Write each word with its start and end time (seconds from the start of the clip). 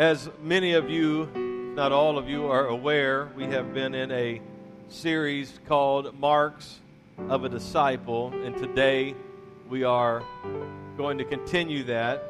As 0.00 0.30
many 0.42 0.72
of 0.72 0.88
you, 0.88 1.26
not 1.76 1.92
all 1.92 2.16
of 2.16 2.26
you, 2.26 2.46
are 2.46 2.68
aware, 2.68 3.28
we 3.36 3.44
have 3.44 3.74
been 3.74 3.94
in 3.94 4.10
a 4.10 4.40
series 4.88 5.60
called 5.68 6.18
Marks 6.18 6.80
of 7.28 7.44
a 7.44 7.50
Disciple, 7.50 8.32
and 8.42 8.56
today 8.56 9.14
we 9.68 9.84
are 9.84 10.22
going 10.96 11.18
to 11.18 11.24
continue 11.26 11.84
that. 11.84 12.24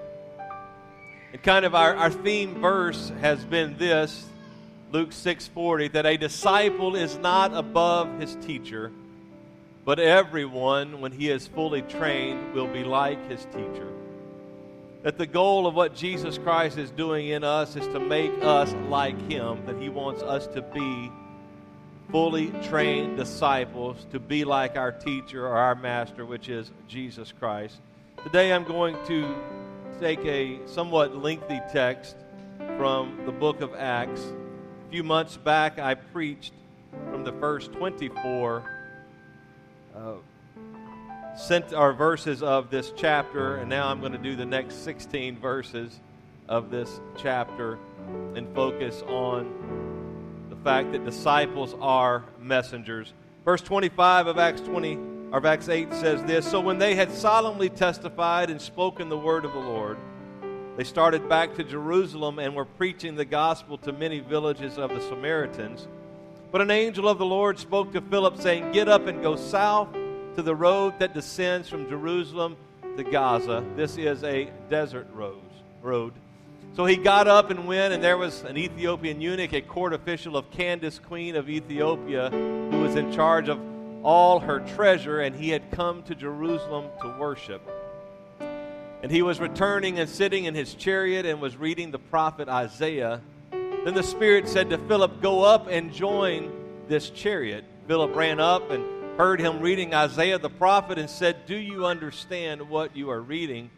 And 1.32 1.40
kind 1.44 1.64
of 1.64 1.76
our, 1.76 1.94
our 1.94 2.10
theme 2.10 2.60
verse 2.60 3.12
has 3.20 3.44
been 3.44 3.78
this 3.78 4.26
Luke 4.90 5.10
6:40 5.10 5.92
that 5.92 6.06
a 6.06 6.16
disciple 6.16 6.96
is 6.96 7.18
not 7.18 7.54
above 7.54 8.18
his 8.18 8.34
teacher, 8.44 8.90
but 9.84 10.00
everyone 10.00 11.00
when 11.00 11.12
he 11.12 11.30
is 11.30 11.46
fully 11.46 11.82
trained 11.82 12.52
will 12.52 12.66
be 12.66 12.82
like 12.82 13.30
his 13.30 13.44
teacher 13.44 13.92
that 15.02 15.16
the 15.16 15.26
goal 15.26 15.66
of 15.66 15.74
what 15.74 15.94
Jesus 15.94 16.36
Christ 16.36 16.76
is 16.76 16.90
doing 16.90 17.28
in 17.28 17.42
us 17.42 17.74
is 17.74 17.86
to 17.88 18.00
make 18.00 18.32
us 18.42 18.74
like 18.88 19.18
Him, 19.30 19.64
that 19.66 19.80
He 19.80 19.88
wants 19.88 20.22
us 20.22 20.46
to 20.48 20.60
be 20.60 21.10
fully 22.10 22.48
trained 22.64 23.16
disciples, 23.16 24.06
to 24.10 24.18
be 24.18 24.44
like 24.44 24.76
our 24.76 24.92
teacher 24.92 25.46
or 25.46 25.56
our 25.56 25.74
master, 25.74 26.26
which 26.26 26.48
is 26.48 26.70
Jesus 26.86 27.32
Christ. 27.32 27.80
Today 28.22 28.52
I'm 28.52 28.64
going 28.64 28.96
to 29.06 29.34
take 30.00 30.22
a 30.24 30.58
somewhat 30.66 31.16
lengthy 31.16 31.60
text 31.72 32.16
from 32.76 33.22
the 33.24 33.32
book 33.32 33.62
of 33.62 33.74
Acts. 33.74 34.20
A 34.20 34.90
few 34.90 35.02
months 35.02 35.36
back, 35.36 35.78
I 35.78 35.94
preached 35.94 36.52
from 37.10 37.24
the 37.24 37.32
first 37.32 37.72
24 37.72 38.64
uh, 39.94 40.12
sent 41.40 41.72
our 41.72 41.94
verses 41.94 42.42
of 42.42 42.70
this 42.70 42.92
chapter, 42.94 43.56
and 43.56 43.70
now 43.70 43.88
I'm 43.88 44.00
going 44.00 44.12
to 44.12 44.18
do 44.18 44.36
the 44.36 44.44
next 44.44 44.84
16 44.84 45.38
verses 45.38 45.98
of 46.48 46.70
this 46.70 47.00
chapter 47.16 47.78
and 48.34 48.46
focus 48.54 49.02
on 49.06 50.46
the 50.50 50.56
fact 50.56 50.92
that 50.92 51.04
disciples 51.04 51.74
are 51.80 52.24
messengers. 52.38 53.14
Verse 53.44 53.62
25 53.62 54.26
of 54.26 54.38
Acts 54.38 54.60
20 54.60 54.96
or 55.32 55.38
of 55.38 55.46
Acts 55.46 55.70
8 55.70 55.94
says 55.94 56.22
this 56.24 56.46
So 56.46 56.60
when 56.60 56.78
they 56.78 56.94
had 56.94 57.10
solemnly 57.10 57.70
testified 57.70 58.50
and 58.50 58.60
spoken 58.60 59.08
the 59.08 59.18
word 59.18 59.46
of 59.46 59.54
the 59.54 59.60
Lord, 59.60 59.96
they 60.76 60.84
started 60.84 61.26
back 61.26 61.54
to 61.54 61.64
Jerusalem 61.64 62.38
and 62.38 62.54
were 62.54 62.66
preaching 62.66 63.14
the 63.14 63.24
gospel 63.24 63.78
to 63.78 63.92
many 63.92 64.20
villages 64.20 64.76
of 64.76 64.90
the 64.90 65.00
Samaritans. 65.00 65.88
But 66.52 66.60
an 66.60 66.70
angel 66.70 67.08
of 67.08 67.18
the 67.18 67.24
Lord 67.24 67.58
spoke 67.58 67.92
to 67.92 68.02
Philip, 68.02 68.38
saying, 68.38 68.72
Get 68.72 68.88
up 68.88 69.06
and 69.06 69.22
go 69.22 69.36
south 69.36 69.88
to 70.36 70.42
the 70.42 70.54
road 70.54 70.98
that 70.98 71.14
descends 71.14 71.68
from 71.68 71.88
Jerusalem 71.88 72.56
to 72.96 73.02
Gaza. 73.02 73.64
This 73.76 73.98
is 73.98 74.22
a 74.22 74.50
desert 74.68 75.08
road. 75.12 75.40
road. 75.82 76.12
So 76.76 76.86
he 76.86 76.96
got 76.96 77.26
up 77.26 77.50
and 77.50 77.66
went, 77.66 77.92
and 77.92 78.02
there 78.02 78.16
was 78.16 78.42
an 78.44 78.56
Ethiopian 78.56 79.20
eunuch, 79.20 79.52
a 79.52 79.60
court 79.60 79.92
official 79.92 80.36
of 80.36 80.50
Candace, 80.52 80.98
queen 81.00 81.34
of 81.34 81.50
Ethiopia, 81.50 82.30
who 82.30 82.80
was 82.80 82.94
in 82.94 83.12
charge 83.12 83.48
of 83.48 83.58
all 84.04 84.38
her 84.38 84.60
treasure, 84.60 85.20
and 85.20 85.34
he 85.34 85.50
had 85.50 85.70
come 85.72 86.02
to 86.04 86.14
Jerusalem 86.14 86.86
to 87.02 87.08
worship. 87.18 87.60
And 89.02 89.10
he 89.10 89.22
was 89.22 89.40
returning 89.40 89.98
and 89.98 90.08
sitting 90.08 90.44
in 90.44 90.54
his 90.54 90.74
chariot 90.74 91.26
and 91.26 91.40
was 91.40 91.56
reading 91.56 91.90
the 91.90 91.98
prophet 91.98 92.48
Isaiah. 92.48 93.20
Then 93.50 93.94
the 93.94 94.02
Spirit 94.02 94.46
said 94.46 94.70
to 94.70 94.78
Philip, 94.78 95.20
Go 95.20 95.42
up 95.42 95.66
and 95.68 95.92
join 95.92 96.52
this 96.86 97.10
chariot. 97.10 97.64
Philip 97.88 98.14
ran 98.14 98.38
up 98.38 98.70
and 98.70 98.99
heard 99.20 99.38
him 99.38 99.60
reading 99.60 99.92
Isaiah 99.92 100.38
the 100.38 100.48
prophet 100.48 100.98
and 100.98 101.10
said, 101.10 101.44
Do 101.44 101.54
you 101.54 101.84
understand 101.84 102.70
what 102.70 102.96
you 102.96 103.10
are 103.10 103.20
reading? 103.20 103.68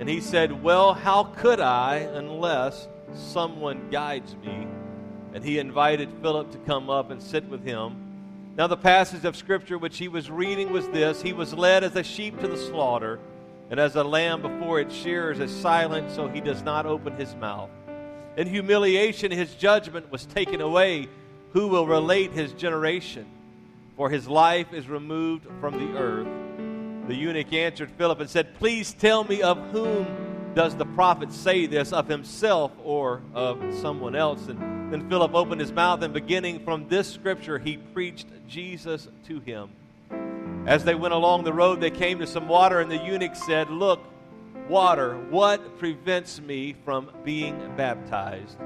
And 0.00 0.08
he 0.08 0.20
said, 0.20 0.64
Well, 0.64 0.94
how 0.94 1.22
could 1.22 1.60
I 1.60 1.98
unless 1.98 2.88
someone 3.14 3.88
guides 3.90 4.34
me? 4.44 4.66
And 5.32 5.44
he 5.44 5.60
invited 5.60 6.12
Philip 6.20 6.50
to 6.50 6.58
come 6.58 6.90
up 6.90 7.12
and 7.12 7.22
sit 7.22 7.44
with 7.44 7.64
him. 7.64 8.52
Now, 8.56 8.66
the 8.66 8.76
passage 8.76 9.24
of 9.24 9.36
Scripture 9.36 9.78
which 9.78 9.96
he 9.96 10.08
was 10.08 10.28
reading 10.28 10.72
was 10.72 10.88
this 10.88 11.22
He 11.22 11.32
was 11.32 11.54
led 11.54 11.84
as 11.84 11.94
a 11.94 12.02
sheep 12.02 12.40
to 12.40 12.48
the 12.48 12.56
slaughter, 12.56 13.20
and 13.70 13.78
as 13.78 13.94
a 13.94 14.02
lamb 14.02 14.42
before 14.42 14.80
its 14.80 14.92
shearers 14.92 15.38
is 15.38 15.54
silent, 15.54 16.10
so 16.10 16.26
he 16.26 16.40
does 16.40 16.64
not 16.64 16.84
open 16.84 17.14
his 17.14 17.36
mouth. 17.36 17.70
In 18.36 18.48
humiliation, 18.48 19.30
his 19.30 19.54
judgment 19.54 20.10
was 20.10 20.26
taken 20.26 20.60
away. 20.60 21.08
Who 21.52 21.68
will 21.68 21.86
relate 21.86 22.32
his 22.32 22.52
generation? 22.54 23.26
For 24.00 24.08
his 24.08 24.26
life 24.26 24.72
is 24.72 24.88
removed 24.88 25.46
from 25.60 25.74
the 25.74 25.98
earth. 25.98 26.26
The 27.06 27.14
eunuch 27.14 27.52
answered 27.52 27.90
Philip 27.98 28.20
and 28.20 28.30
said, 28.30 28.54
Please 28.54 28.94
tell 28.94 29.24
me 29.24 29.42
of 29.42 29.58
whom 29.72 30.06
does 30.54 30.74
the 30.74 30.86
prophet 30.86 31.30
say 31.30 31.66
this, 31.66 31.92
of 31.92 32.08
himself 32.08 32.72
or 32.82 33.20
of 33.34 33.62
someone 33.74 34.16
else? 34.16 34.48
And 34.48 34.90
then 34.90 35.06
Philip 35.10 35.34
opened 35.34 35.60
his 35.60 35.70
mouth, 35.70 36.00
and 36.00 36.14
beginning 36.14 36.64
from 36.64 36.88
this 36.88 37.12
scripture, 37.12 37.58
he 37.58 37.76
preached 37.76 38.26
Jesus 38.48 39.06
to 39.26 39.38
him. 39.40 39.68
As 40.66 40.82
they 40.82 40.94
went 40.94 41.12
along 41.12 41.44
the 41.44 41.52
road, 41.52 41.82
they 41.82 41.90
came 41.90 42.20
to 42.20 42.26
some 42.26 42.48
water, 42.48 42.80
and 42.80 42.90
the 42.90 43.04
eunuch 43.04 43.36
said, 43.36 43.68
Look, 43.68 44.02
water, 44.66 45.18
what 45.28 45.78
prevents 45.78 46.40
me 46.40 46.74
from 46.86 47.10
being 47.22 47.76
baptized? 47.76 48.56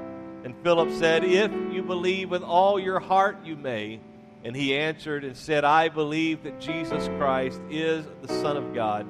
And 0.45 0.55
Philip 0.63 0.93
said, 0.93 1.25
If 1.25 1.51
you 1.73 1.83
believe 1.83 2.29
with 2.29 2.41
all 2.41 2.79
your 2.79 3.01
heart, 3.01 3.39
you 3.43 3.57
may. 3.57 3.99
And 4.45 4.55
he 4.55 4.77
answered 4.77 5.23
and 5.23 5.35
said, 5.35 5.63
I 5.63 5.89
believe 5.89 6.43
that 6.43 6.61
Jesus 6.61 7.07
Christ 7.17 7.59
is 7.67 8.05
the 8.21 8.27
Son 8.27 8.57
of 8.57 8.75
God. 8.75 9.07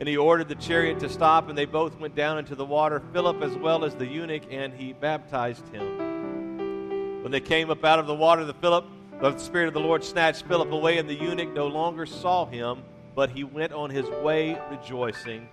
And 0.00 0.08
he 0.08 0.16
ordered 0.16 0.48
the 0.48 0.54
chariot 0.54 0.98
to 1.00 1.10
stop, 1.10 1.50
and 1.50 1.58
they 1.58 1.66
both 1.66 2.00
went 2.00 2.14
down 2.14 2.38
into 2.38 2.54
the 2.54 2.64
water, 2.64 3.02
Philip 3.12 3.42
as 3.42 3.54
well 3.54 3.84
as 3.84 3.94
the 3.94 4.06
eunuch, 4.06 4.44
and 4.50 4.72
he 4.72 4.94
baptized 4.94 5.68
him. 5.68 7.22
When 7.22 7.30
they 7.30 7.40
came 7.40 7.70
up 7.70 7.84
out 7.84 7.98
of 7.98 8.06
the 8.06 8.14
water, 8.14 8.46
the 8.46 8.54
Philip, 8.54 8.86
the 9.20 9.36
Spirit 9.36 9.68
of 9.68 9.74
the 9.74 9.80
Lord 9.80 10.02
snatched 10.02 10.46
Philip 10.46 10.72
away, 10.72 10.96
and 10.96 11.06
the 11.06 11.20
eunuch 11.20 11.52
no 11.52 11.66
longer 11.66 12.06
saw 12.06 12.46
him, 12.46 12.82
but 13.14 13.28
he 13.28 13.44
went 13.44 13.74
on 13.74 13.90
his 13.90 14.08
way 14.22 14.58
rejoicing. 14.70 15.50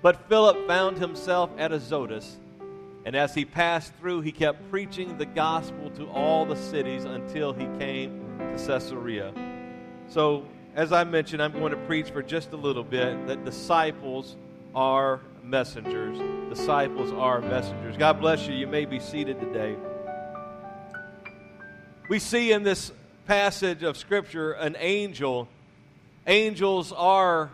But 0.00 0.28
Philip 0.28 0.68
found 0.68 0.96
himself 0.96 1.50
at 1.58 1.72
Azotus, 1.72 2.36
and 3.04 3.16
as 3.16 3.34
he 3.34 3.44
passed 3.44 3.92
through, 3.96 4.20
he 4.20 4.30
kept 4.30 4.70
preaching 4.70 5.18
the 5.18 5.26
gospel 5.26 5.90
to 5.90 6.08
all 6.10 6.46
the 6.46 6.54
cities 6.54 7.04
until 7.04 7.52
he 7.52 7.66
came 7.80 8.29
to 8.56 8.66
Caesarea. 8.66 9.32
So, 10.08 10.44
as 10.74 10.92
I 10.92 11.04
mentioned, 11.04 11.42
I'm 11.42 11.52
going 11.52 11.72
to 11.72 11.78
preach 11.86 12.10
for 12.10 12.22
just 12.22 12.52
a 12.52 12.56
little 12.56 12.84
bit 12.84 13.26
that 13.26 13.44
disciples 13.44 14.36
are 14.74 15.20
messengers. 15.42 16.18
Disciples 16.48 17.12
are 17.12 17.40
messengers. 17.40 17.96
God 17.96 18.20
bless 18.20 18.46
you. 18.46 18.54
You 18.54 18.66
may 18.66 18.84
be 18.84 19.00
seated 19.00 19.40
today. 19.40 19.76
We 22.08 22.18
see 22.18 22.52
in 22.52 22.62
this 22.62 22.92
passage 23.26 23.82
of 23.82 23.96
Scripture 23.96 24.52
an 24.52 24.76
angel. 24.78 25.48
Angels 26.26 26.92
are 26.92 27.50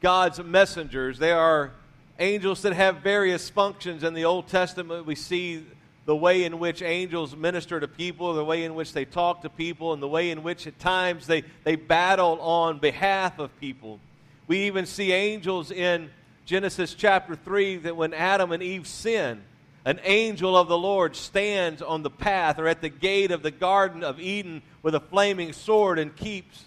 God's 0.00 0.42
messengers. 0.42 1.18
They 1.18 1.32
are 1.32 1.70
angels 2.18 2.62
that 2.62 2.72
have 2.72 2.98
various 2.98 3.48
functions. 3.48 4.04
In 4.04 4.14
the 4.14 4.24
Old 4.24 4.48
Testament, 4.48 5.06
we 5.06 5.14
see 5.14 5.64
the 6.06 6.16
way 6.16 6.44
in 6.44 6.58
which 6.58 6.82
angels 6.82 7.34
minister 7.34 7.80
to 7.80 7.88
people, 7.88 8.34
the 8.34 8.44
way 8.44 8.64
in 8.64 8.74
which 8.74 8.92
they 8.92 9.04
talk 9.04 9.42
to 9.42 9.48
people, 9.48 9.92
and 9.92 10.02
the 10.02 10.08
way 10.08 10.30
in 10.30 10.42
which 10.42 10.66
at 10.66 10.78
times 10.78 11.26
they, 11.26 11.42
they 11.64 11.76
battle 11.76 12.40
on 12.40 12.78
behalf 12.78 13.38
of 13.38 13.58
people. 13.58 14.00
We 14.46 14.66
even 14.66 14.84
see 14.84 15.12
angels 15.12 15.70
in 15.70 16.10
Genesis 16.44 16.92
chapter 16.94 17.34
3 17.34 17.78
that 17.78 17.96
when 17.96 18.12
Adam 18.12 18.52
and 18.52 18.62
Eve 18.62 18.86
sin, 18.86 19.42
an 19.86 19.98
angel 20.04 20.56
of 20.56 20.68
the 20.68 20.76
Lord 20.76 21.16
stands 21.16 21.80
on 21.80 22.02
the 22.02 22.10
path 22.10 22.58
or 22.58 22.68
at 22.68 22.82
the 22.82 22.90
gate 22.90 23.30
of 23.30 23.42
the 23.42 23.50
Garden 23.50 24.02
of 24.02 24.20
Eden 24.20 24.62
with 24.82 24.94
a 24.94 25.00
flaming 25.00 25.52
sword 25.52 25.98
and 25.98 26.14
keeps 26.14 26.66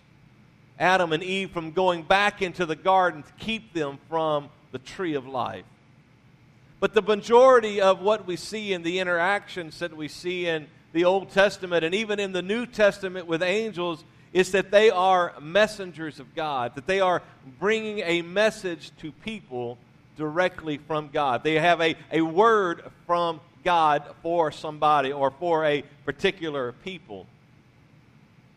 Adam 0.79 1.13
and 1.13 1.23
Eve 1.23 1.51
from 1.51 1.71
going 1.71 2.03
back 2.03 2.41
into 2.41 2.65
the 2.65 2.75
garden 2.75 3.23
to 3.23 3.31
keep 3.33 3.73
them 3.73 3.97
from 4.09 4.49
the 4.71 4.79
tree 4.79 5.15
of 5.15 5.27
life. 5.27 5.65
But 6.79 6.93
the 6.93 7.01
majority 7.01 7.81
of 7.81 8.01
what 8.01 8.27
we 8.27 8.35
see 8.35 8.73
in 8.73 8.83
the 8.83 8.99
interactions 8.99 9.79
that 9.79 9.96
we 9.96 10.07
see 10.07 10.47
in 10.47 10.67
the 10.93 11.05
Old 11.05 11.31
Testament 11.31 11.84
and 11.84 11.96
even 11.96 12.19
in 12.19 12.31
the 12.31 12.41
New 12.41 12.66
Testament 12.66 13.28
with 13.28 13.41
angels 13.41 14.03
is 14.31 14.52
that 14.52 14.72
they 14.72 14.90
are 14.90 15.34
messengers 15.41 16.19
of 16.19 16.35
God, 16.35 16.75
that 16.75 16.85
they 16.85 16.99
are 16.99 17.23
bringing 17.59 17.99
a 17.99 18.22
message 18.22 18.91
to 18.97 19.11
people 19.11 19.78
directly 20.17 20.78
from 20.78 21.09
God. 21.11 21.43
They 21.43 21.55
have 21.55 21.81
a, 21.81 21.96
a 22.11 22.22
word 22.22 22.84
from 23.05 23.40
God 23.63 24.03
for 24.22 24.52
somebody 24.52 25.11
or 25.11 25.31
for 25.31 25.66
a 25.66 25.84
particular 26.05 26.73
people. 26.84 27.25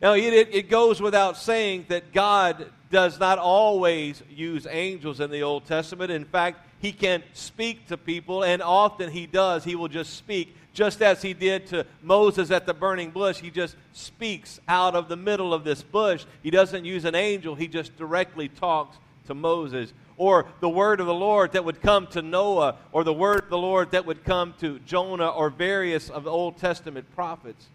Now, 0.02 0.14
it, 0.14 0.32
it 0.32 0.70
goes 0.70 1.00
without 1.00 1.36
saying 1.36 1.86
that 1.88 2.12
God 2.12 2.70
does 2.90 3.18
not 3.18 3.38
always 3.38 4.22
use 4.30 4.66
angels 4.68 5.20
in 5.20 5.30
the 5.30 5.42
Old 5.42 5.66
Testament. 5.66 6.10
In 6.10 6.24
fact, 6.24 6.66
he 6.80 6.92
can 6.92 7.22
speak 7.34 7.86
to 7.88 7.96
people, 7.98 8.42
and 8.42 8.62
often 8.62 9.10
he 9.10 9.26
does. 9.26 9.64
He 9.64 9.74
will 9.74 9.88
just 9.88 10.14
speak, 10.14 10.56
just 10.72 11.02
as 11.02 11.20
he 11.20 11.34
did 11.34 11.66
to 11.68 11.84
Moses 12.02 12.50
at 12.50 12.64
the 12.64 12.72
burning 12.72 13.10
bush. 13.10 13.38
He 13.38 13.50
just 13.50 13.76
speaks 13.92 14.60
out 14.66 14.94
of 14.94 15.08
the 15.08 15.16
middle 15.16 15.52
of 15.52 15.62
this 15.62 15.82
bush. 15.82 16.24
He 16.42 16.50
doesn't 16.50 16.86
use 16.86 17.04
an 17.04 17.14
angel, 17.14 17.54
he 17.54 17.68
just 17.68 17.96
directly 17.98 18.48
talks 18.48 18.96
to 19.26 19.34
Moses, 19.34 19.92
or 20.16 20.46
the 20.60 20.70
word 20.70 21.00
of 21.00 21.06
the 21.06 21.14
Lord 21.14 21.52
that 21.52 21.64
would 21.64 21.82
come 21.82 22.06
to 22.08 22.22
Noah, 22.22 22.76
or 22.92 23.04
the 23.04 23.12
word 23.12 23.44
of 23.44 23.50
the 23.50 23.58
Lord 23.58 23.90
that 23.90 24.06
would 24.06 24.24
come 24.24 24.54
to 24.60 24.78
Jonah, 24.80 25.28
or 25.28 25.50
various 25.50 26.08
of 26.08 26.24
the 26.24 26.30
Old 26.30 26.56
Testament 26.56 27.14
prophets. 27.14 27.68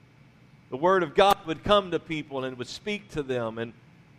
The 0.72 0.78
word 0.78 1.04
of 1.04 1.13
God 1.13 1.38
would 1.46 1.63
come 1.63 1.92
to 1.92 2.00
people 2.00 2.44
and 2.44 2.58
would 2.58 2.68
speak 2.68 3.10
to 3.12 3.22
them, 3.22 3.60
and 3.60 3.72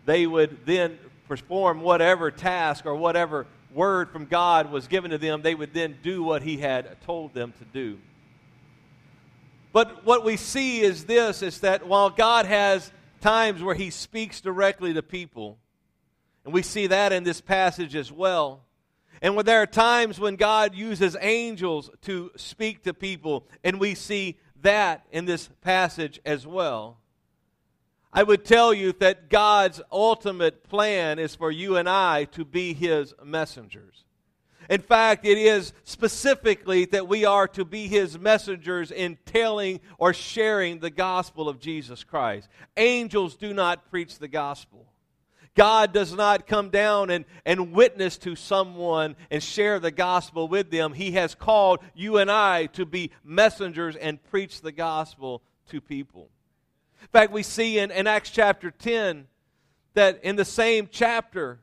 they 0.05 0.25
would 0.25 0.65
then 0.65 0.97
perform 1.27 1.81
whatever 1.81 2.31
task 2.31 2.85
or 2.85 2.95
whatever 2.95 3.47
word 3.73 4.09
from 4.11 4.25
God 4.25 4.71
was 4.71 4.87
given 4.87 5.11
to 5.11 5.17
them, 5.17 5.41
they 5.41 5.55
would 5.55 5.73
then 5.73 5.97
do 6.01 6.23
what 6.23 6.41
he 6.41 6.57
had 6.57 7.01
told 7.01 7.33
them 7.33 7.53
to 7.59 7.65
do. 7.65 7.99
But 9.73 10.05
what 10.05 10.23
we 10.23 10.37
see 10.37 10.81
is 10.81 11.05
this 11.05 11.41
is 11.41 11.59
that 11.59 11.85
while 11.87 12.09
God 12.09 12.45
has 12.45 12.91
times 13.21 13.61
where 13.61 13.75
he 13.75 13.89
speaks 13.89 14.41
directly 14.41 14.93
to 14.93 15.03
people, 15.03 15.57
and 16.45 16.53
we 16.53 16.61
see 16.61 16.87
that 16.87 17.11
in 17.11 17.23
this 17.23 17.41
passage 17.41 17.95
as 17.95 18.11
well. 18.11 18.63
And 19.21 19.35
when 19.35 19.45
there 19.45 19.61
are 19.61 19.67
times 19.67 20.19
when 20.19 20.35
God 20.35 20.75
uses 20.75 21.17
angels 21.19 21.89
to 22.03 22.31
speak 22.35 22.83
to 22.83 22.93
people, 22.93 23.47
and 23.63 23.79
we 23.79 23.95
see 23.95 24.37
that 24.61 25.05
in 25.11 25.25
this 25.25 25.49
passage 25.61 26.19
as 26.25 26.47
well. 26.47 26.97
I 28.17 28.23
would 28.23 28.45
tell 28.45 28.73
you 28.73 28.93
that 28.93 29.29
God's 29.29 29.79
ultimate 29.91 30.67
plan 30.67 31.19
is 31.19 31.35
for 31.35 31.51
you 31.51 31.77
and 31.77 31.87
I 31.87 32.23
to 32.31 32.43
be 32.43 32.73
His 32.73 33.13
messengers. 33.23 34.05
In 34.71 34.81
fact, 34.81 35.23
it 35.23 35.37
is 35.37 35.71
specifically 35.83 36.85
that 36.85 37.07
we 37.07 37.25
are 37.25 37.47
to 37.49 37.63
be 37.63 37.87
His 37.87 38.17
messengers 38.17 38.89
in 38.89 39.19
telling 39.27 39.81
or 39.99 40.15
sharing 40.15 40.79
the 40.79 40.89
gospel 40.89 41.47
of 41.47 41.59
Jesus 41.59 42.03
Christ. 42.03 42.49
Angels 42.75 43.35
do 43.35 43.53
not 43.53 43.87
preach 43.91 44.17
the 44.17 44.27
gospel. 44.27 44.87
God 45.53 45.93
does 45.93 46.11
not 46.11 46.47
come 46.47 46.71
down 46.71 47.11
and, 47.11 47.23
and 47.45 47.71
witness 47.71 48.17
to 48.17 48.35
someone 48.35 49.15
and 49.29 49.43
share 49.43 49.79
the 49.79 49.91
gospel 49.91 50.47
with 50.47 50.71
them. 50.71 50.93
He 50.93 51.11
has 51.11 51.35
called 51.35 51.81
you 51.93 52.17
and 52.17 52.31
I 52.31 52.65
to 52.73 52.83
be 52.83 53.11
messengers 53.23 53.95
and 53.95 54.23
preach 54.31 54.61
the 54.61 54.71
gospel 54.71 55.43
to 55.69 55.79
people. 55.79 56.31
In 57.07 57.11
fact, 57.11 57.31
we 57.31 57.41
see 57.41 57.79
in, 57.79 57.89
in 57.89 58.05
Acts 58.05 58.31
chapter 58.31 58.69
10 58.69 59.27
that 59.93 60.21
in 60.25 60.35
the 60.35 60.43
same 60.43 60.89
chapter, 60.91 61.61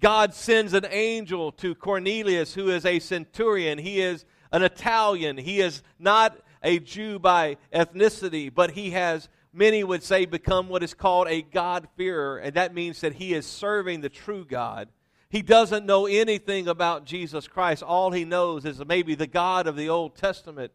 God 0.00 0.34
sends 0.34 0.74
an 0.74 0.84
angel 0.90 1.52
to 1.52 1.76
Cornelius, 1.76 2.54
who 2.54 2.70
is 2.70 2.84
a 2.84 2.98
centurion. 2.98 3.78
He 3.78 4.00
is 4.00 4.24
an 4.50 4.62
Italian. 4.62 5.38
He 5.38 5.60
is 5.60 5.80
not 6.00 6.36
a 6.60 6.80
Jew 6.80 7.20
by 7.20 7.56
ethnicity, 7.72 8.52
but 8.52 8.72
he 8.72 8.90
has 8.90 9.28
many 9.52 9.84
would 9.84 10.02
say, 10.02 10.24
become 10.24 10.68
what 10.68 10.82
is 10.82 10.92
called 10.92 11.28
a 11.28 11.40
God-fearer, 11.40 12.38
and 12.38 12.54
that 12.54 12.74
means 12.74 13.00
that 13.02 13.14
he 13.14 13.32
is 13.32 13.46
serving 13.46 14.00
the 14.00 14.08
true 14.08 14.44
God. 14.44 14.88
He 15.28 15.40
doesn't 15.40 15.86
know 15.86 16.06
anything 16.06 16.66
about 16.66 17.04
Jesus 17.04 17.46
Christ. 17.46 17.84
All 17.84 18.10
he 18.10 18.24
knows 18.24 18.64
is 18.64 18.84
maybe 18.84 19.14
the 19.14 19.28
God 19.28 19.68
of 19.68 19.76
the 19.76 19.88
Old 19.88 20.16
Testament. 20.16 20.72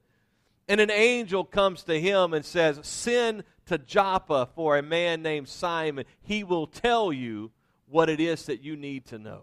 And 0.69 0.79
an 0.79 0.91
angel 0.91 1.43
comes 1.43 1.83
to 1.83 1.99
him 1.99 2.33
and 2.33 2.45
says, 2.45 2.79
Send 2.83 3.43
to 3.69 3.77
Joppa 3.77 4.49
for 4.55 4.77
a 4.77 4.83
man 4.83 5.21
named 5.21 5.47
Simon. 5.47 6.05
He 6.21 6.43
will 6.43 6.67
tell 6.67 7.11
you 7.11 7.51
what 7.87 8.09
it 8.09 8.19
is 8.19 8.45
that 8.45 8.61
you 8.61 8.75
need 8.75 9.05
to 9.07 9.17
know. 9.17 9.41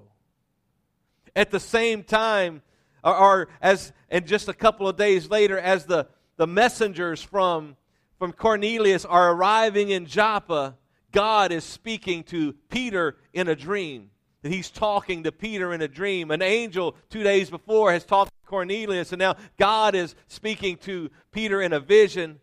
At 1.34 1.50
the 1.50 1.60
same 1.60 2.04
time, 2.04 2.62
or, 3.02 3.16
or 3.16 3.48
as 3.60 3.92
and 4.08 4.26
just 4.26 4.48
a 4.48 4.54
couple 4.54 4.88
of 4.88 4.96
days 4.96 5.28
later, 5.28 5.58
as 5.58 5.86
the, 5.86 6.06
the 6.36 6.46
messengers 6.46 7.22
from 7.22 7.76
from 8.18 8.32
Cornelius 8.32 9.04
are 9.04 9.32
arriving 9.32 9.90
in 9.90 10.06
Joppa, 10.06 10.76
God 11.12 11.52
is 11.52 11.64
speaking 11.64 12.22
to 12.24 12.54
Peter 12.68 13.16
in 13.32 13.48
a 13.48 13.56
dream. 13.56 14.10
And 14.42 14.52
he's 14.52 14.70
talking 14.70 15.24
to 15.24 15.32
Peter 15.32 15.72
in 15.72 15.82
a 15.82 15.88
dream. 15.88 16.30
An 16.30 16.40
angel 16.40 16.96
two 17.10 17.22
days 17.22 17.50
before 17.50 17.92
has 17.92 18.04
talked 18.04 18.30
to 18.30 18.48
Cornelius, 18.48 19.12
and 19.12 19.18
now 19.18 19.34
God 19.58 19.94
is 19.94 20.14
speaking 20.28 20.76
to 20.78 21.10
Peter 21.32 21.60
in 21.60 21.72
a 21.72 21.80
vision. 21.80 22.38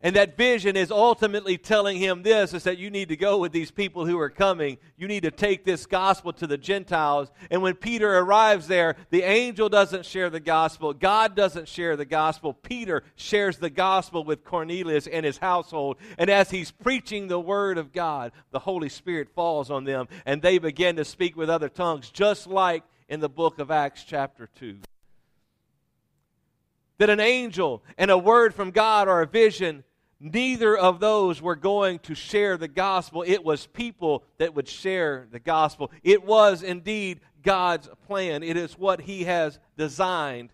And 0.00 0.14
that 0.14 0.36
vision 0.36 0.76
is 0.76 0.92
ultimately 0.92 1.58
telling 1.58 1.98
him 1.98 2.22
this 2.22 2.54
is 2.54 2.62
that 2.62 2.78
you 2.78 2.88
need 2.88 3.08
to 3.08 3.16
go 3.16 3.38
with 3.38 3.50
these 3.50 3.72
people 3.72 4.06
who 4.06 4.16
are 4.20 4.30
coming. 4.30 4.78
You 4.96 5.08
need 5.08 5.24
to 5.24 5.32
take 5.32 5.64
this 5.64 5.86
gospel 5.86 6.32
to 6.34 6.46
the 6.46 6.56
Gentiles. 6.56 7.32
And 7.50 7.62
when 7.62 7.74
Peter 7.74 8.16
arrives 8.16 8.68
there, 8.68 8.94
the 9.10 9.22
angel 9.22 9.68
doesn't 9.68 10.06
share 10.06 10.30
the 10.30 10.38
gospel. 10.38 10.94
God 10.94 11.34
doesn't 11.34 11.66
share 11.66 11.96
the 11.96 12.04
gospel. 12.04 12.52
Peter 12.54 13.02
shares 13.16 13.58
the 13.58 13.70
gospel 13.70 14.22
with 14.22 14.44
Cornelius 14.44 15.08
and 15.08 15.26
his 15.26 15.38
household. 15.38 15.96
And 16.16 16.30
as 16.30 16.48
he's 16.48 16.70
preaching 16.70 17.26
the 17.26 17.40
word 17.40 17.76
of 17.76 17.92
God, 17.92 18.30
the 18.52 18.60
Holy 18.60 18.88
Spirit 18.88 19.30
falls 19.34 19.68
on 19.68 19.82
them 19.82 20.06
and 20.24 20.40
they 20.40 20.58
begin 20.58 20.94
to 20.96 21.04
speak 21.04 21.36
with 21.36 21.50
other 21.50 21.68
tongues, 21.68 22.08
just 22.08 22.46
like 22.46 22.84
in 23.08 23.18
the 23.18 23.28
book 23.28 23.58
of 23.58 23.72
Acts, 23.72 24.04
chapter 24.04 24.48
2 24.60 24.78
that 26.98 27.10
an 27.10 27.20
angel 27.20 27.82
and 27.96 28.10
a 28.10 28.18
word 28.18 28.52
from 28.52 28.72
God 28.72 29.06
or 29.06 29.22
a 29.22 29.26
vision 29.26 29.84
neither 30.20 30.76
of 30.76 31.00
those 31.00 31.40
were 31.40 31.56
going 31.56 31.98
to 32.00 32.14
share 32.14 32.56
the 32.56 32.68
gospel. 32.68 33.24
It 33.26 33.44
was 33.44 33.66
people 33.66 34.24
that 34.38 34.54
would 34.54 34.68
share 34.68 35.26
the 35.30 35.38
gospel. 35.38 35.90
It 36.02 36.24
was 36.24 36.62
indeed 36.62 37.20
God's 37.42 37.88
plan, 38.06 38.42
it 38.42 38.56
is 38.56 38.78
what 38.78 39.00
He 39.02 39.24
has 39.24 39.58
designed. 39.76 40.50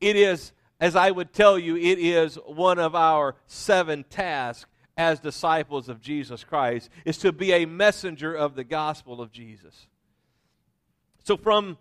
It 0.00 0.16
is, 0.16 0.52
as 0.80 0.96
I 0.96 1.10
would 1.10 1.32
tell 1.32 1.58
you, 1.58 1.76
it 1.76 1.98
is 1.98 2.36
one 2.46 2.78
of 2.78 2.94
our 2.94 3.36
seven 3.46 4.04
tasks 4.10 4.70
as 4.96 5.18
disciples 5.18 5.88
of 5.88 6.00
Jesus 6.00 6.44
Christ 6.44 6.88
is 7.04 7.18
to 7.18 7.32
be 7.32 7.52
a 7.52 7.66
messenger 7.66 8.34
of 8.34 8.54
the 8.54 8.64
gospel 8.64 9.20
of 9.20 9.32
Jesus. 9.32 9.86
So 11.24 11.36
from 11.36 11.78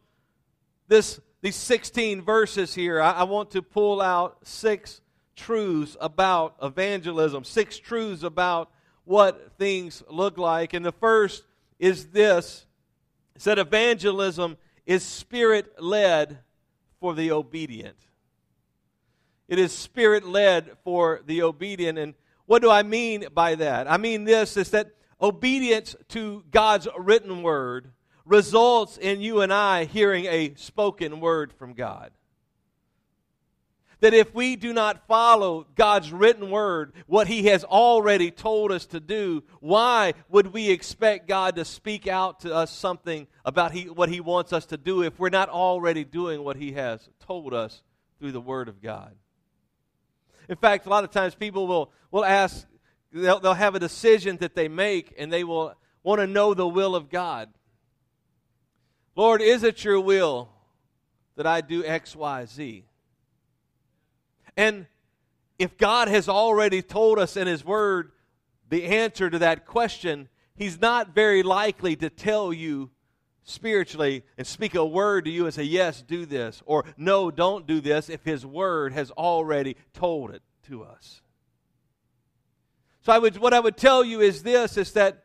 this 0.87 1.19
these 1.41 1.57
16 1.57 2.21
verses 2.21 2.73
here, 2.73 3.01
I, 3.01 3.11
I 3.11 3.23
want 3.23 3.51
to 3.51 3.61
pull 3.61 4.01
out 4.01 4.37
six 4.43 5.01
truths 5.35 5.97
about 5.99 6.55
evangelism, 6.61 7.43
six 7.43 7.77
truths 7.77 8.23
about 8.23 8.69
what 9.05 9.53
things 9.57 10.03
look 10.09 10.37
like. 10.37 10.73
And 10.73 10.85
the 10.85 10.91
first 10.91 11.43
is 11.79 12.07
this 12.07 12.65
is 13.35 13.43
that 13.45 13.59
evangelism 13.59 14.57
is 14.85 15.03
spirit 15.03 15.81
led 15.81 16.39
for 16.99 17.13
the 17.13 17.31
obedient. 17.31 17.97
It 19.47 19.59
is 19.59 19.71
spirit 19.71 20.25
led 20.25 20.77
for 20.83 21.21
the 21.25 21.41
obedient. 21.41 21.97
And 21.97 22.13
what 22.45 22.61
do 22.61 22.69
I 22.69 22.83
mean 22.83 23.25
by 23.33 23.55
that? 23.55 23.91
I 23.91 23.97
mean 23.97 24.23
this 24.23 24.55
is 24.57 24.69
that 24.71 24.91
obedience 25.21 25.95
to 26.09 26.43
God's 26.51 26.87
written 26.97 27.43
word 27.43 27.91
results 28.25 28.97
in 28.97 29.21
you 29.21 29.41
and 29.41 29.51
I 29.51 29.85
hearing 29.85 30.25
a 30.25 30.53
spoken 30.55 31.19
word 31.19 31.51
from 31.53 31.73
God 31.73 32.11
that 34.03 34.13
if 34.13 34.35
we 34.35 34.57
do 34.57 34.73
not 34.73 35.07
follow 35.07 35.65
God's 35.75 36.11
written 36.11 36.51
word, 36.51 36.91
what 37.07 37.25
He 37.25 37.43
has 37.43 37.63
already 37.63 38.31
told 38.31 38.69
us 38.69 38.85
to 38.87 38.99
do, 38.99 39.43
why 39.61 40.13
would 40.27 40.47
we 40.47 40.69
expect 40.71 41.25
God 41.25 41.55
to 41.55 41.63
speak 41.63 42.05
out 42.05 42.41
to 42.41 42.53
us 42.53 42.69
something 42.69 43.27
about 43.45 43.71
he, 43.71 43.89
what 43.89 44.09
He 44.09 44.19
wants 44.19 44.51
us 44.51 44.65
to 44.67 44.77
do 44.77 45.03
if 45.03 45.17
we're 45.17 45.29
not 45.29 45.47
already 45.47 46.03
doing 46.03 46.43
what 46.43 46.57
He 46.57 46.73
has 46.73 47.07
told 47.25 47.53
us 47.53 47.81
through 48.19 48.33
the 48.33 48.41
Word 48.41 48.67
of 48.67 48.81
God? 48.81 49.15
In 50.49 50.57
fact, 50.57 50.85
a 50.85 50.89
lot 50.89 51.05
of 51.05 51.11
times 51.11 51.33
people 51.33 51.65
will, 51.65 51.89
will 52.11 52.25
ask, 52.25 52.67
they'll, 53.13 53.39
they'll 53.39 53.53
have 53.53 53.75
a 53.75 53.79
decision 53.79 54.35
that 54.41 54.53
they 54.53 54.67
make 54.67 55.13
and 55.17 55.31
they 55.31 55.45
will 55.45 55.75
want 56.03 56.19
to 56.19 56.27
know 56.27 56.53
the 56.53 56.67
will 56.67 56.97
of 56.97 57.09
God. 57.09 57.47
Lord, 59.15 59.41
is 59.41 59.63
it 59.63 59.85
your 59.85 60.01
will 60.01 60.49
that 61.37 61.47
I 61.47 61.61
do 61.61 61.85
X, 61.85 62.17
Y, 62.17 62.45
Z? 62.47 62.83
And 64.55 64.87
if 65.59 65.77
God 65.77 66.07
has 66.07 66.29
already 66.29 66.81
told 66.81 67.19
us 67.19 67.37
in 67.37 67.47
His 67.47 67.63
Word 67.63 68.11
the 68.69 68.85
answer 68.85 69.29
to 69.29 69.39
that 69.39 69.65
question, 69.65 70.29
He's 70.55 70.79
not 70.79 71.15
very 71.15 71.43
likely 71.43 71.95
to 71.95 72.09
tell 72.09 72.53
you 72.53 72.91
spiritually 73.43 74.23
and 74.37 74.45
speak 74.47 74.75
a 74.75 74.85
word 74.85 75.25
to 75.25 75.31
you 75.31 75.45
and 75.45 75.53
say, 75.53 75.63
Yes, 75.63 76.01
do 76.01 76.25
this, 76.25 76.61
or 76.65 76.85
No, 76.97 77.31
don't 77.31 77.67
do 77.67 77.81
this, 77.81 78.09
if 78.09 78.23
His 78.23 78.45
Word 78.45 78.93
has 78.93 79.11
already 79.11 79.75
told 79.93 80.31
it 80.31 80.41
to 80.67 80.83
us. 80.83 81.21
So 83.01 83.11
I 83.11 83.19
would, 83.19 83.37
what 83.37 83.53
I 83.53 83.59
would 83.59 83.77
tell 83.77 84.03
you 84.03 84.21
is 84.21 84.43
this 84.43 84.77
is 84.77 84.93
that 84.93 85.23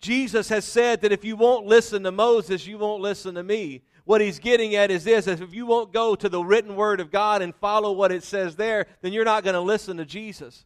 Jesus 0.00 0.48
has 0.48 0.64
said 0.64 1.02
that 1.02 1.12
if 1.12 1.24
you 1.24 1.36
won't 1.36 1.66
listen 1.66 2.02
to 2.04 2.10
Moses, 2.10 2.66
you 2.66 2.78
won't 2.78 3.02
listen 3.02 3.34
to 3.34 3.42
me. 3.42 3.82
What 4.04 4.20
he's 4.20 4.38
getting 4.38 4.74
at 4.74 4.90
is 4.90 5.04
this 5.04 5.26
if 5.26 5.54
you 5.54 5.66
won't 5.66 5.92
go 5.92 6.14
to 6.14 6.28
the 6.28 6.42
written 6.42 6.76
word 6.76 7.00
of 7.00 7.10
God 7.10 7.42
and 7.42 7.54
follow 7.54 7.92
what 7.92 8.12
it 8.12 8.22
says 8.22 8.56
there, 8.56 8.86
then 9.02 9.12
you're 9.12 9.24
not 9.24 9.44
going 9.44 9.54
to 9.54 9.60
listen 9.60 9.96
to 9.98 10.04
Jesus. 10.04 10.64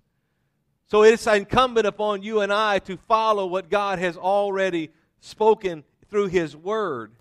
So 0.87 1.03
it's 1.03 1.27
incumbent 1.27 1.87
upon 1.87 2.23
you 2.23 2.41
and 2.41 2.53
I 2.53 2.79
to 2.81 2.97
follow 2.97 3.47
what 3.47 3.71
God 3.71 3.99
has 3.99 4.17
already 4.17 4.91
spoken 5.21 5.85
through 6.11 6.29
his 6.29 6.55
word. 6.55 7.13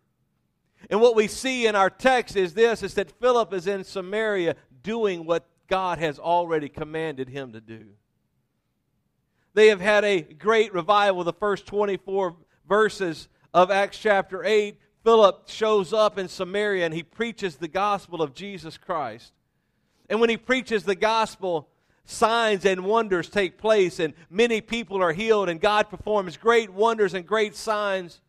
And 0.90 1.00
what 1.02 1.16
we 1.16 1.28
see 1.28 1.66
in 1.66 1.76
our 1.76 1.90
text 1.90 2.36
is 2.36 2.54
this 2.54 2.84
is 2.84 2.94
that 2.96 3.20
Philip 3.20 3.54
is 3.54 3.68
in 3.68 3.84
Samaria 3.84 4.56
doing 4.84 5.26
what 5.26 5.48
God 5.68 5.98
has 6.00 6.20
already 6.20 6.70
commanded 6.70 7.30
him 7.30 7.54
to 7.54 7.62
do. 7.62 7.86
They 9.54 9.68
have 9.68 9.82
had 9.82 10.04
a 10.04 10.22
great 10.22 10.74
revival 10.74 11.24
the 11.24 11.34
first 11.34 11.66
24 11.68 12.36
verses 12.68 13.30
of 13.54 13.72
Acts 13.72 14.00
chapter 14.00 14.44
8, 14.44 14.78
Philip 15.04 15.50
shows 15.50 15.92
up 15.92 16.18
in 16.18 16.28
Samaria 16.28 16.86
and 16.86 16.94
he 16.94 17.04
preaches 17.04 17.58
the 17.58 17.68
gospel 17.68 18.22
of 18.22 18.34
Jesus 18.34 18.78
Christ. 18.78 19.34
And 20.10 20.20
when 20.20 20.30
he 20.30 20.38
preaches 20.38 20.84
the 20.84 20.96
gospel, 20.96 21.68
signs 22.06 22.66
and 22.66 22.86
wonders 22.86 23.30
take 23.30 23.58
place, 23.58 24.00
and 24.00 24.14
many 24.30 24.62
people 24.62 25.02
are 25.02 25.14
healed, 25.14 25.50
and 25.50 25.60
God 25.60 25.90
performs 25.90 26.38
great 26.38 26.70
wonders 26.70 27.14
and 27.14 27.26
great 27.26 27.56
signs. 27.56 28.22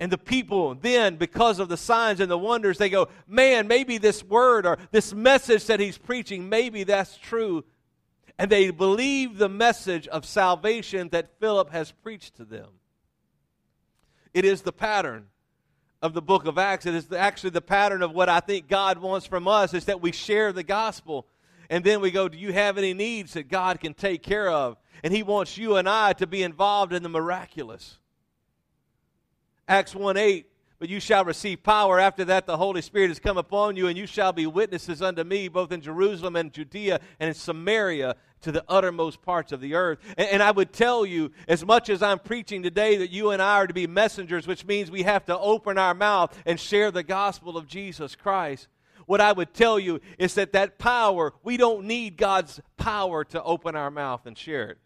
And 0.00 0.12
the 0.12 0.18
people 0.18 0.74
then, 0.74 1.16
because 1.16 1.58
of 1.58 1.68
the 1.68 1.76
signs 1.76 2.20
and 2.20 2.30
the 2.30 2.38
wonders, 2.38 2.78
they 2.78 2.88
go, 2.88 3.08
Man, 3.26 3.66
maybe 3.66 3.98
this 3.98 4.22
word 4.22 4.64
or 4.64 4.78
this 4.92 5.12
message 5.12 5.66
that 5.66 5.80
he's 5.80 5.98
preaching, 5.98 6.48
maybe 6.48 6.84
that's 6.84 7.16
true. 7.16 7.64
And 8.38 8.50
they 8.50 8.70
believe 8.70 9.38
the 9.38 9.48
message 9.48 10.06
of 10.06 10.24
salvation 10.24 11.08
that 11.08 11.40
Philip 11.40 11.70
has 11.70 11.90
preached 11.90 12.36
to 12.36 12.44
them. 12.44 12.68
It 14.32 14.44
is 14.44 14.62
the 14.62 14.72
pattern 14.72 15.26
of 16.00 16.14
the 16.14 16.22
book 16.22 16.46
of 16.46 16.58
Acts. 16.58 16.86
It 16.86 16.94
is 16.94 17.12
actually 17.12 17.50
the 17.50 17.60
pattern 17.60 18.02
of 18.02 18.12
what 18.12 18.28
I 18.28 18.40
think 18.40 18.68
God 18.68 18.98
wants 18.98 19.26
from 19.26 19.48
us 19.48 19.74
is 19.74 19.86
that 19.86 20.00
we 20.00 20.12
share 20.12 20.52
the 20.52 20.62
gospel. 20.62 21.26
And 21.70 21.84
then 21.84 22.00
we 22.00 22.10
go, 22.10 22.28
Do 22.28 22.38
you 22.38 22.52
have 22.52 22.78
any 22.78 22.94
needs 22.94 23.34
that 23.34 23.48
God 23.48 23.80
can 23.80 23.94
take 23.94 24.22
care 24.22 24.48
of? 24.48 24.76
And 25.02 25.12
He 25.12 25.22
wants 25.22 25.58
you 25.58 25.76
and 25.76 25.88
I 25.88 26.12
to 26.14 26.26
be 26.26 26.42
involved 26.42 26.92
in 26.92 27.02
the 27.02 27.08
miraculous. 27.08 27.98
Acts 29.66 29.94
1 29.94 30.16
8, 30.16 30.46
but 30.78 30.88
you 30.88 30.98
shall 30.98 31.24
receive 31.24 31.62
power. 31.62 32.00
After 32.00 32.24
that, 32.26 32.46
the 32.46 32.56
Holy 32.56 32.80
Spirit 32.80 33.08
has 33.08 33.18
come 33.18 33.36
upon 33.36 33.76
you, 33.76 33.86
and 33.86 33.98
you 33.98 34.06
shall 34.06 34.32
be 34.32 34.46
witnesses 34.46 35.02
unto 35.02 35.24
me, 35.24 35.48
both 35.48 35.72
in 35.72 35.82
Jerusalem 35.82 36.36
and 36.36 36.52
Judea 36.52 37.00
and 37.20 37.28
in 37.28 37.34
Samaria 37.34 38.16
to 38.42 38.52
the 38.52 38.64
uttermost 38.68 39.22
parts 39.22 39.52
of 39.52 39.60
the 39.60 39.74
earth. 39.74 39.98
And, 40.16 40.28
and, 40.28 40.42
I 40.42 40.50
would 40.50 40.72
tell 40.72 41.04
you, 41.04 41.32
as 41.46 41.64
much 41.64 41.88
as 41.88 42.02
I'm 42.02 42.18
preaching 42.18 42.62
today, 42.62 42.96
that 42.98 43.10
you 43.10 43.30
and 43.30 43.42
I 43.42 43.56
are 43.56 43.66
to 43.66 43.74
be 43.74 43.86
messengers, 43.86 44.46
which 44.46 44.64
means 44.64 44.90
we 44.90 45.02
have 45.02 45.24
to 45.26 45.38
open 45.38 45.78
our 45.78 45.94
mouth 45.94 46.36
and 46.46 46.58
share 46.58 46.90
the 46.90 47.02
gospel 47.02 47.56
of 47.56 47.66
Jesus 47.66 48.14
Christ. 48.14 48.68
What 49.06 49.20
I 49.20 49.32
would 49.32 49.54
tell 49.54 49.78
you 49.78 50.00
is 50.18 50.34
that 50.34 50.52
that 50.52 50.78
power, 50.78 51.32
we 51.42 51.56
don't 51.56 51.86
need 51.86 52.16
God's 52.16 52.60
power 52.76 53.24
to 53.24 53.42
open 53.42 53.74
our 53.74 53.90
mouth 53.90 54.26
and 54.26 54.36
share 54.36 54.70
it. 54.70 54.78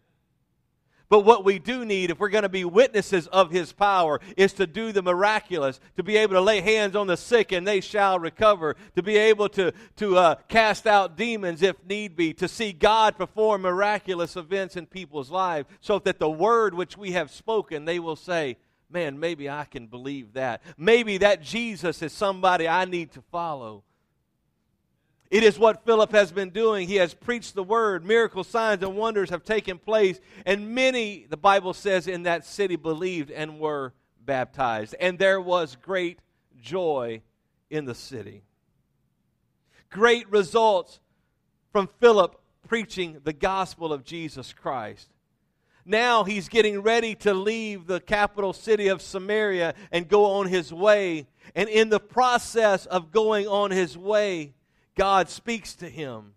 But 1.13 1.25
what 1.25 1.45
we 1.45 1.59
do 1.59 1.85
need, 1.85 2.09
if 2.09 2.19
we're 2.19 2.29
going 2.29 2.41
to 2.41 2.49
be 2.49 2.65
witnesses 2.65 3.27
of 3.27 3.51
His 3.51 3.71
power, 3.71 4.19
is 4.35 4.51
to 4.53 4.65
do 4.65 4.91
the 4.91 5.03
miraculous, 5.03 5.79
to 5.95 6.01
be 6.01 6.17
able 6.17 6.33
to 6.33 6.41
lay 6.41 6.59
hands 6.59 6.95
on 6.95 7.05
the 7.05 7.17
sick 7.17 7.51
and 7.51 7.67
they 7.67 7.81
shall 7.81 8.17
recover, 8.17 8.75
to 8.95 9.03
be 9.03 9.15
able 9.15 9.47
to, 9.49 9.71
to 9.97 10.17
uh, 10.17 10.35
cast 10.47 10.87
out 10.87 11.15
demons 11.15 11.61
if 11.61 11.75
need 11.85 12.15
be, 12.15 12.33
to 12.33 12.47
see 12.47 12.73
God 12.73 13.15
perform 13.15 13.61
miraculous 13.61 14.35
events 14.35 14.75
in 14.75 14.87
people's 14.87 15.29
lives, 15.29 15.69
so 15.81 15.99
that 15.99 16.17
the 16.17 16.27
word 16.27 16.73
which 16.73 16.97
we 16.97 17.11
have 17.11 17.29
spoken, 17.29 17.85
they 17.85 17.99
will 17.99 18.15
say, 18.15 18.57
Man, 18.89 19.19
maybe 19.19 19.47
I 19.47 19.65
can 19.65 19.85
believe 19.85 20.33
that. 20.33 20.63
Maybe 20.79 21.19
that 21.19 21.43
Jesus 21.43 22.01
is 22.01 22.11
somebody 22.11 22.67
I 22.67 22.85
need 22.85 23.11
to 23.11 23.21
follow. 23.21 23.83
It 25.33 25.41
is 25.41 25.57
what 25.57 25.83
Philip 25.83 26.11
has 26.11 26.31
been 26.31 26.51
doing. 26.51 26.87
He 26.87 26.97
has 26.97 27.15
preached 27.15 27.55
the 27.55 27.63
word. 27.63 28.05
Miracle 28.05 28.43
signs 28.43 28.83
and 28.83 28.95
wonders 28.95 29.31
have 29.31 29.43
taken 29.43 29.79
place. 29.79 30.19
And 30.45 30.75
many, 30.75 31.25
the 31.27 31.37
Bible 31.37 31.73
says, 31.73 32.07
in 32.07 32.21
that 32.23 32.45
city 32.45 32.75
believed 32.75 33.31
and 33.31 33.59
were 33.59 33.93
baptized. 34.23 34.93
And 34.99 35.17
there 35.17 35.41
was 35.41 35.75
great 35.81 36.19
joy 36.61 37.23
in 37.71 37.85
the 37.85 37.95
city. 37.95 38.43
Great 39.89 40.29
results 40.29 40.99
from 41.71 41.89
Philip 41.99 42.39
preaching 42.67 43.19
the 43.23 43.33
gospel 43.33 43.91
of 43.91 44.03
Jesus 44.03 44.53
Christ. 44.53 45.09
Now 45.83 46.25
he's 46.25 46.47
getting 46.47 46.81
ready 46.83 47.15
to 47.15 47.33
leave 47.33 47.87
the 47.87 48.01
capital 48.01 48.53
city 48.53 48.87
of 48.87 49.01
Samaria 49.01 49.73
and 49.91 50.07
go 50.07 50.25
on 50.25 50.45
his 50.45 50.71
way. 50.71 51.25
And 51.55 51.67
in 51.69 51.89
the 51.89 51.99
process 51.99 52.85
of 52.85 53.11
going 53.11 53.47
on 53.47 53.71
his 53.71 53.97
way, 53.97 54.53
God 54.95 55.29
speaks 55.29 55.75
to 55.75 55.89
him. 55.89 56.33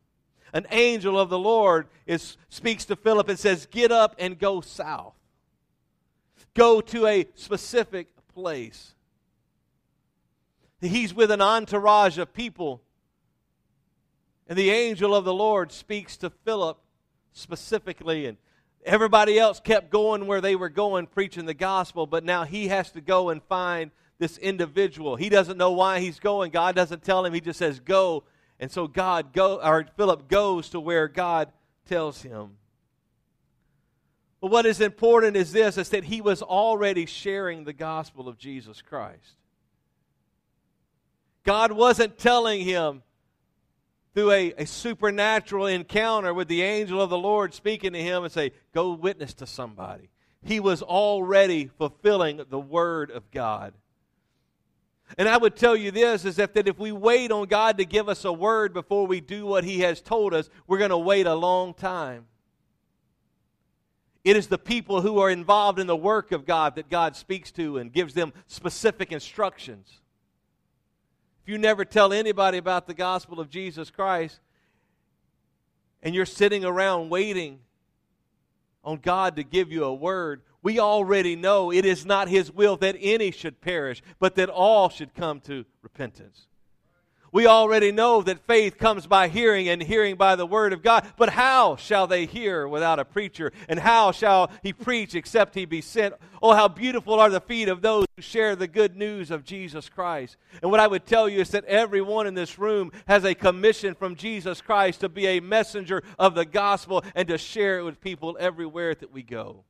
An 0.53 0.67
angel 0.71 1.19
of 1.19 1.29
the 1.29 1.39
Lord 1.39 1.89
is, 2.07 2.37
speaks 2.49 2.85
to 2.87 2.97
Philip 2.97 3.29
and 3.29 3.39
says, 3.39 3.67
Get 3.67 3.93
up 3.93 4.15
and 4.19 4.39
go 4.39 4.61
south. 4.61 5.15
Go 6.55 6.81
to 6.81 7.07
a 7.07 7.27
specific 7.35 8.09
place. 8.33 8.95
He's 10.81 11.13
with 11.13 11.31
an 11.31 11.43
entourage 11.43 12.19
of 12.19 12.33
people. 12.33 12.83
And 14.47 14.59
the 14.59 14.71
angel 14.71 15.15
of 15.15 15.25
the 15.25 15.35
Lord 15.35 15.73
speaks 15.73 16.17
to 16.19 16.31
Philip 16.31 16.79
specifically. 17.33 18.27
And 18.27 18.39
everybody 18.85 19.39
else 19.39 19.61
kept 19.61 19.91
going 19.91 20.27
where 20.27 20.41
they 20.41 20.55
were 20.55 20.69
going, 20.69 21.07
preaching 21.07 21.47
the 21.47 21.55
gospel. 21.55 22.07
But 22.07 22.25
now 22.25 22.45
he 22.45 22.69
has 22.69 22.91
to 22.93 23.01
go 23.01 23.31
and 23.31 23.43
find 23.43 23.91
this 24.19 24.39
individual. 24.39 25.17
He 25.17 25.29
doesn't 25.29 25.59
know 25.59 25.73
why 25.73 26.01
he's 26.01 26.21
going. 26.21 26.51
God 26.51 26.75
doesn't 26.75 27.03
tell 27.03 27.25
him. 27.25 27.35
He 27.35 27.41
just 27.41 27.59
says, 27.59 27.81
Go 27.81 28.25
and 28.59 28.71
so 28.71 28.87
God 28.87 29.33
go 29.33 29.61
or 29.63 29.87
Philip 29.97 30.29
goes 30.29 30.71
to 30.71 30.81
where 30.81 31.09
God 31.09 31.53
tells 31.87 32.23
him. 32.23 32.53
But 34.41 34.51
what 34.51 34.67
is 34.67 34.81
important 34.81 35.37
is 35.37 35.53
this 35.53 35.79
is 35.79 35.89
that 35.91 36.05
he 36.05 36.21
was 36.21 36.43
already 36.43 37.07
sharing 37.07 37.65
the 37.65 37.73
gospel 37.73 38.29
of 38.29 38.39
Jesus 38.39 38.83
Christ. 38.83 39.37
God 41.45 41.73
wasn't 41.73 42.19
telling 42.19 42.63
him 42.63 43.03
through 44.15 44.33
a, 44.33 44.53
a 44.59 44.67
supernatural 44.67 45.67
encounter 45.67 46.33
with 46.33 46.49
the 46.49 46.63
angel 46.63 47.01
of 47.01 47.11
the 47.11 47.19
Lord 47.19 47.55
speaking 47.55 47.93
to 47.93 48.03
him 48.03 48.25
and 48.25 48.33
say, 48.33 48.53
Go 48.73 48.93
witness 48.93 49.35
to 49.35 49.47
somebody. 49.47 50.11
He 50.43 50.61
was 50.61 50.83
already 50.83 51.67
fulfilling 51.67 52.41
the 52.49 52.59
word 52.59 53.11
of 53.11 53.31
God. 53.31 53.75
And 55.19 55.29
I 55.29 55.37
would 55.37 55.57
tell 55.57 55.77
you 55.77 55.91
this 55.91 56.25
is 56.25 56.37
that, 56.37 56.55
that 56.55 56.69
if 56.69 56.79
we 56.79 56.93
wait 56.93 57.31
on 57.31 57.47
God 57.47 57.79
to 57.79 57.85
give 57.85 58.09
us 58.09 58.25
a 58.25 58.33
word 58.33 58.73
before 58.73 59.07
we 59.07 59.21
do 59.21 59.47
what 59.47 59.65
He 59.65 59.81
has 59.81 60.01
told 60.01 60.35
us, 60.35 60.51
we're 60.67 60.79
going 60.79 60.91
to 60.91 60.99
wait 60.99 61.27
a 61.27 61.35
long 61.35 61.75
time. 61.75 62.27
It 64.25 64.37
is 64.37 64.49
the 64.49 64.59
people 64.59 65.03
who 65.03 65.21
are 65.21 65.31
involved 65.31 65.79
in 65.79 65.87
the 65.87 65.97
work 65.97 66.33
of 66.33 66.45
God 66.45 66.75
that 66.75 66.91
God 66.91 67.15
speaks 67.15 67.53
to 67.53 67.79
and 67.79 67.93
gives 67.93 68.13
them 68.13 68.33
specific 68.49 69.13
instructions. 69.13 70.01
If 71.45 71.53
you 71.53 71.59
never 71.59 71.85
tell 71.85 72.13
anybody 72.13 72.59
about 72.59 72.89
the 72.89 72.95
gospel 72.95 73.39
of 73.39 73.49
Jesus 73.49 73.89
Christ 73.89 74.41
and 76.03 76.13
you're 76.13 76.27
sitting 76.27 76.65
around 76.65 77.09
waiting 77.09 77.61
on 78.83 78.99
God 78.99 79.37
to 79.37 79.45
give 79.45 79.71
you 79.71 79.85
a 79.85 79.95
word, 79.95 80.43
we 80.67 80.81
already 80.81 81.37
know 81.37 81.71
it 81.71 81.85
is 81.85 82.05
not 82.05 82.29
His 82.29 82.51
will 82.51 82.77
that 82.79 82.97
any 82.99 83.31
should 83.31 83.61
perish, 83.61 84.03
but 84.19 84.35
that 84.35 84.49
all 84.49 84.89
should 84.89 85.15
come 85.15 85.39
to 85.43 85.65
repentance. 85.81 86.49
We 87.31 87.47
already 87.47 87.93
know 87.93 88.21
that 88.23 88.49
faith 88.49 88.77
comes 88.77 89.07
by 89.07 89.29
hearing 89.29 89.69
and 89.69 89.81
hearing 89.81 90.17
by 90.17 90.35
the 90.35 90.45
word 90.45 90.73
of 90.73 90.83
God. 90.83 91.07
But 91.17 91.29
how 91.29 91.77
shall 91.77 92.09
they 92.09 92.27
hear 92.27 92.67
without 92.67 92.99
a 92.99 93.05
preacher? 93.05 93.53
And 93.69 93.79
how 93.79 94.11
shall 94.11 94.51
he 94.65 94.73
preach 94.73 95.15
except 95.15 95.55
he 95.55 95.67
be 95.67 95.81
sent? 95.81 96.15
Oh, 96.43 96.53
how 96.53 96.67
beautiful 96.67 97.21
are 97.21 97.31
the 97.31 97.41
feet 97.41 97.69
of 97.69 97.81
those 97.81 98.07
who 98.17 98.23
share 98.23 98.57
the 98.57 98.67
good 98.67 98.97
news 98.97 99.31
of 99.31 99.45
Jesus 99.45 99.89
Christ. 99.89 100.37
And 100.63 100.73
what 100.73 100.81
I 100.81 100.89
would 100.89 101.07
tell 101.07 101.29
you 101.29 101.43
is 101.43 101.51
that 101.51 101.65
everyone 101.67 102.27
in 102.27 102.35
this 102.35 102.59
room 102.59 102.91
has 103.07 103.23
a 103.23 103.37
commission 103.37 103.95
from 103.95 104.17
Jesus 104.17 104.61
Christ 104.61 104.99
to 104.99 105.09
be 105.09 105.29
a 105.29 105.39
messenger 105.39 106.03
of 106.19 106.35
the 106.35 106.45
gospel 106.45 107.05
and 107.15 107.29
to 107.29 107.39
share 107.39 107.79
it 107.79 107.85
with 107.85 108.01
people 108.01 108.37
everywhere 108.41 108.97
that 108.97 109.13
we 109.13 109.23
go. 109.23 109.66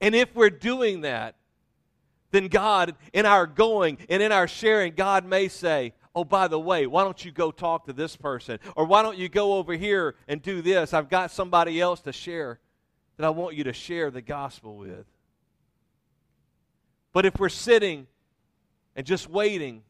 And 0.00 0.14
if 0.14 0.34
we're 0.34 0.50
doing 0.50 1.02
that, 1.02 1.36
then 2.30 2.48
God, 2.48 2.96
in 3.12 3.26
our 3.26 3.46
going 3.46 3.98
and 4.08 4.22
in 4.22 4.32
our 4.32 4.48
sharing, 4.48 4.94
God 4.94 5.24
may 5.24 5.48
say, 5.48 5.94
Oh, 6.16 6.24
by 6.24 6.46
the 6.46 6.60
way, 6.60 6.86
why 6.86 7.02
don't 7.02 7.24
you 7.24 7.32
go 7.32 7.50
talk 7.50 7.86
to 7.86 7.92
this 7.92 8.16
person? 8.16 8.60
Or 8.76 8.84
why 8.84 9.02
don't 9.02 9.18
you 9.18 9.28
go 9.28 9.54
over 9.54 9.72
here 9.72 10.14
and 10.28 10.40
do 10.40 10.62
this? 10.62 10.94
I've 10.94 11.08
got 11.08 11.32
somebody 11.32 11.80
else 11.80 12.00
to 12.02 12.12
share 12.12 12.60
that 13.16 13.26
I 13.26 13.30
want 13.30 13.56
you 13.56 13.64
to 13.64 13.72
share 13.72 14.12
the 14.12 14.22
gospel 14.22 14.76
with. 14.76 15.06
But 17.12 17.26
if 17.26 17.38
we're 17.38 17.48
sitting 17.48 18.06
and 18.94 19.04
just 19.04 19.28
waiting, 19.28 19.82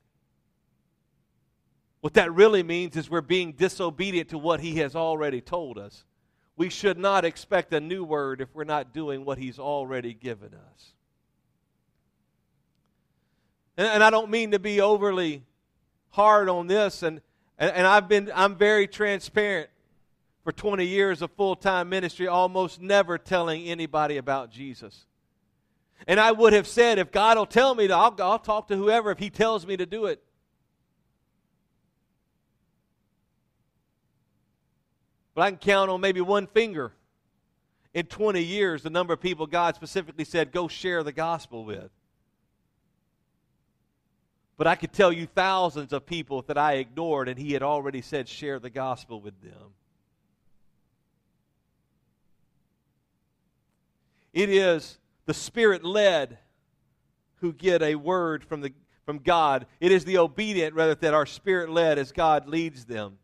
what 2.00 2.14
that 2.14 2.32
really 2.32 2.62
means 2.62 2.96
is 2.96 3.10
we're 3.10 3.20
being 3.20 3.52
disobedient 3.52 4.30
to 4.30 4.38
what 4.38 4.60
He 4.60 4.76
has 4.76 4.96
already 4.96 5.42
told 5.42 5.78
us 5.78 6.04
we 6.56 6.68
should 6.68 6.98
not 6.98 7.24
expect 7.24 7.72
a 7.72 7.80
new 7.80 8.04
word 8.04 8.40
if 8.40 8.48
we're 8.54 8.64
not 8.64 8.92
doing 8.92 9.24
what 9.24 9.38
he's 9.38 9.58
already 9.58 10.14
given 10.14 10.54
us. 10.54 10.92
And, 13.76 13.88
and 13.88 14.04
I 14.04 14.10
don't 14.10 14.30
mean 14.30 14.52
to 14.52 14.58
be 14.58 14.80
overly 14.80 15.42
hard 16.10 16.48
on 16.48 16.66
this, 16.68 17.02
and, 17.02 17.20
and, 17.58 17.72
and 17.72 17.86
I've 17.86 18.08
been 18.08 18.30
I'm 18.34 18.54
very 18.56 18.86
transparent 18.86 19.68
for 20.44 20.52
20 20.52 20.84
years 20.84 21.22
of 21.22 21.30
full-time 21.32 21.88
ministry, 21.88 22.28
almost 22.28 22.80
never 22.80 23.18
telling 23.18 23.64
anybody 23.64 24.18
about 24.18 24.50
Jesus. 24.50 25.06
And 26.06 26.20
I 26.20 26.32
would 26.32 26.52
have 26.52 26.66
said, 26.66 26.98
if 26.98 27.10
God 27.10 27.38
will 27.38 27.46
tell 27.46 27.74
me 27.74 27.88
to, 27.88 27.94
I'll, 27.94 28.14
I'll 28.20 28.38
talk 28.38 28.68
to 28.68 28.76
whoever 28.76 29.10
if 29.10 29.18
he 29.18 29.30
tells 29.30 29.66
me 29.66 29.76
to 29.76 29.86
do 29.86 30.06
it. 30.06 30.22
But 35.34 35.42
I 35.42 35.50
can 35.50 35.58
count 35.58 35.90
on 35.90 36.00
maybe 36.00 36.20
one 36.20 36.46
finger 36.46 36.92
in 37.92 38.06
20 38.06 38.42
years 38.42 38.82
the 38.82 38.90
number 38.90 39.12
of 39.12 39.20
people 39.20 39.46
God 39.46 39.74
specifically 39.74 40.24
said, 40.24 40.52
go 40.52 40.68
share 40.68 41.02
the 41.02 41.12
gospel 41.12 41.64
with. 41.64 41.90
But 44.56 44.66
I 44.68 44.76
could 44.76 44.92
tell 44.92 45.12
you 45.12 45.26
thousands 45.26 45.92
of 45.92 46.06
people 46.06 46.42
that 46.42 46.56
I 46.56 46.74
ignored, 46.74 47.28
and 47.28 47.38
He 47.38 47.52
had 47.52 47.62
already 47.62 48.02
said, 48.02 48.28
share 48.28 48.60
the 48.60 48.70
gospel 48.70 49.20
with 49.20 49.40
them. 49.42 49.72
It 54.32 54.48
is 54.48 54.98
the 55.26 55.34
Spirit 55.34 55.84
led 55.84 56.38
who 57.36 57.52
get 57.52 57.82
a 57.82 57.94
word 57.94 58.44
from, 58.44 58.60
the, 58.60 58.72
from 59.04 59.18
God. 59.18 59.66
It 59.80 59.92
is 59.92 60.04
the 60.04 60.18
obedient, 60.18 60.74
rather, 60.74 60.94
that 60.94 61.14
are 61.14 61.26
Spirit 61.26 61.70
led 61.70 61.98
as 61.98 62.12
God 62.12 62.48
leads 62.48 62.84
them. 62.84 63.18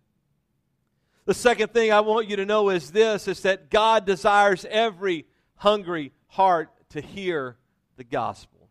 The 1.31 1.35
second 1.35 1.73
thing 1.73 1.93
I 1.93 2.01
want 2.01 2.29
you 2.29 2.35
to 2.35 2.45
know 2.45 2.71
is 2.71 2.91
this 2.91 3.29
is 3.29 3.43
that 3.43 3.71
God 3.71 4.05
desires 4.05 4.67
every 4.69 5.27
hungry 5.55 6.11
heart 6.27 6.71
to 6.89 7.01
hear 7.01 7.57
the 7.97 8.03
gospel. 8.03 8.69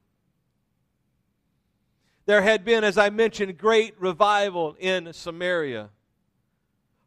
There 2.25 2.41
had 2.41 2.65
been, 2.65 2.83
as 2.83 2.97
I 2.97 3.11
mentioned, 3.11 3.57
great 3.57 3.95
revival 3.97 4.75
in 4.77 5.13
Samaria. 5.13 5.87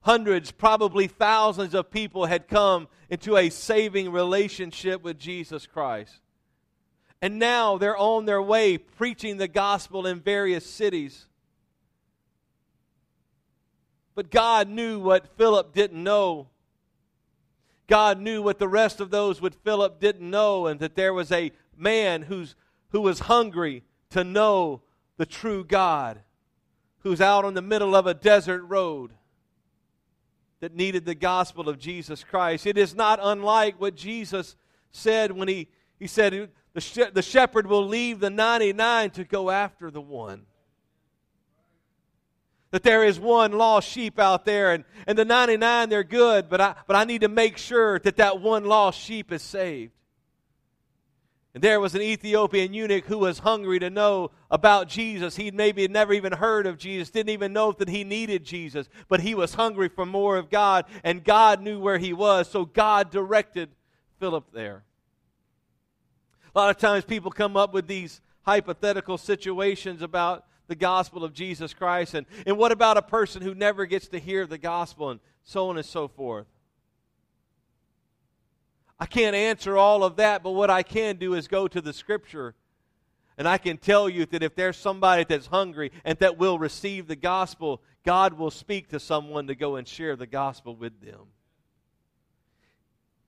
Hundreds, 0.01 0.51
probably 0.53 1.07
thousands 1.07 1.75
of 1.75 1.91
people 1.91 2.25
had 2.25 2.49
come 2.49 2.89
into 3.11 3.37
a 3.37 3.51
saving 3.51 4.11
relationship 4.11 5.03
with 5.03 5.19
Jesus 5.19 5.67
Christ. 5.67 6.15
And 7.21 7.39
now 7.39 7.77
they're 7.77 7.99
on 7.99 8.25
their 8.25 8.41
way 8.41 8.79
preaching 8.79 9.37
the 9.37 9.49
gospel 9.49 10.07
in 10.07 10.19
various 10.19 10.65
cities. 10.65 11.27
But 14.15 14.31
God 14.31 14.69
knew 14.69 15.01
what 15.01 15.37
Philip 15.37 15.73
didn't 15.73 16.03
know. 16.03 16.49
God 17.87 18.21
knew 18.21 18.43
what 18.43 18.59
the 18.59 18.69
rest 18.69 19.01
of 19.01 19.11
those 19.11 19.41
with 19.41 19.57
Philip 19.65 20.01
didn't 20.01 20.29
know, 20.29 20.67
and 20.67 20.81
that 20.81 20.97
there 20.97 21.15
was 21.15 21.33
a 21.33 21.53
man 21.77 22.23
who's, 22.23 22.55
who 22.91 23.01
was 23.01 23.21
hungry 23.21 23.83
to 24.11 24.25
know 24.25 24.83
the 25.17 25.27
true 25.27 25.65
God, 25.65 26.21
who's 27.01 27.21
out 27.21 27.45
on 27.45 27.55
the 27.55 27.63
middle 27.63 27.95
of 27.97 28.07
a 28.07 28.15
desert 28.15 28.63
road 28.65 29.13
that 30.61 30.75
needed 30.75 31.05
the 31.05 31.15
gospel 31.15 31.69
of 31.69 31.79
Jesus 31.79 32.23
Christ. 32.23 32.67
It 32.67 32.79
is 32.79 32.95
not 32.95 33.19
unlike 33.21 33.81
what 33.81 33.97
Jesus 33.97 34.57
said 34.93 35.33
when 35.33 35.49
he, 35.49 35.69
he 35.99 36.07
said, 36.07 36.51
the, 36.75 37.11
the 37.13 37.23
shepherd 37.23 37.67
will 37.67 37.87
leave 37.87 38.21
the 38.21 38.31
99 38.31 39.11
to 39.11 39.25
go 39.25 39.51
after 39.51 39.91
the 39.91 40.01
one 40.01 40.47
that 42.73 42.83
there 42.83 43.05
is 43.05 43.21
one 43.21 43.53
lost 43.53 43.89
sheep 43.89 44.19
out 44.19 44.45
there 44.45 44.73
and, 44.73 44.85
and 45.07 45.17
the 45.17 45.25
99 45.25 45.89
they're 45.89 46.03
good 46.03 46.49
but 46.49 46.61
I, 46.61 46.75
but 46.87 46.97
I 46.97 47.05
need 47.05 47.21
to 47.21 47.29
make 47.29 47.57
sure 47.57 48.01
that 48.01 48.17
that 48.17 48.41
one 48.41 48.65
lost 48.65 49.01
sheep 49.01 49.31
is 49.31 49.43
saved. 49.43 49.93
And 51.55 51.63
there 51.63 51.81
was 51.81 51.95
an 51.95 52.03
ethiopian 52.03 52.75
eunuch 52.75 53.05
who 53.05 53.19
was 53.19 53.39
hungry 53.39 53.79
to 53.79 53.91
know 53.91 54.33
about 54.51 54.89
jesus. 54.89 55.37
He 55.37 55.51
maybe 55.51 55.83
had 55.83 55.91
never 55.91 56.13
even 56.13 56.33
heard 56.33 56.67
of 56.67 56.79
jesus 56.79 57.11
didn't 57.11 57.31
even 57.31 57.53
know 57.53 57.73
that 57.73 57.89
he 57.89 58.03
needed 58.03 58.45
jesus 58.45 58.89
but 59.09 59.21
he 59.21 59.35
was 59.35 59.55
hungry 59.55 59.89
for 59.89 60.05
more 60.05 60.37
of 60.37 60.51
god 60.51 60.87
and 61.05 61.23
god 61.23 61.63
knew 61.63 61.79
where 61.79 61.99
he 61.99 62.13
was 62.13 62.51
so 62.51 62.65
god 62.65 63.11
directed 63.11 63.71
philip 64.19 64.47
there. 64.53 64.85
A 66.55 66.59
lot 66.59 66.71
of 66.71 66.77
times 66.77 67.05
people 67.05 67.31
come 67.31 67.57
up 67.57 67.73
with 67.73 67.87
these 67.87 68.21
hypothetical 68.43 69.19
situations 69.19 70.03
about 70.03 70.45
the 70.67 70.75
gospel 70.75 71.25
of 71.25 71.33
Jesus 71.33 71.75
Christ? 71.75 72.15
And, 72.15 72.27
and 72.47 72.57
what 72.57 72.73
about 72.73 72.97
a 72.97 73.03
person 73.03 73.43
who 73.43 73.55
never 73.55 73.87
gets 73.87 74.09
to 74.09 74.19
hear 74.19 74.47
the 74.47 74.59
gospel 74.59 75.11
and 75.11 75.21
so 75.45 75.69
on 75.69 75.77
and 75.77 75.87
so 75.87 76.09
forth? 76.09 76.47
I 78.99 79.07
can't 79.07 79.35
answer 79.35 79.77
all 79.77 80.05
of 80.05 80.17
that, 80.17 80.43
but 80.43 80.53
what 80.53 80.71
I 80.71 80.83
can 80.83 81.17
do 81.17 81.35
is 81.35 81.49
go 81.49 81.67
to 81.67 81.81
the 81.81 81.93
scripture 81.93 82.55
and 83.39 83.49
I 83.49 83.59
can 83.59 83.79
tell 83.79 84.09
you 84.09 84.27
that 84.27 84.43
if 84.43 84.55
there's 84.55 84.77
somebody 84.77 85.25
that's 85.25 85.47
hungry 85.47 85.91
and 86.05 86.19
that 86.19 86.39
will 86.39 86.59
receive 86.59 87.09
the 87.09 87.17
gospel, 87.17 87.83
God 88.05 88.35
will 88.35 88.51
speak 88.51 88.89
to 88.91 89.01
someone 89.01 89.47
to 89.47 89.55
go 89.55 89.77
and 89.77 89.89
share 89.89 90.17
the 90.17 90.27
gospel 90.27 90.77
with 90.77 91.01
them. 91.01 91.21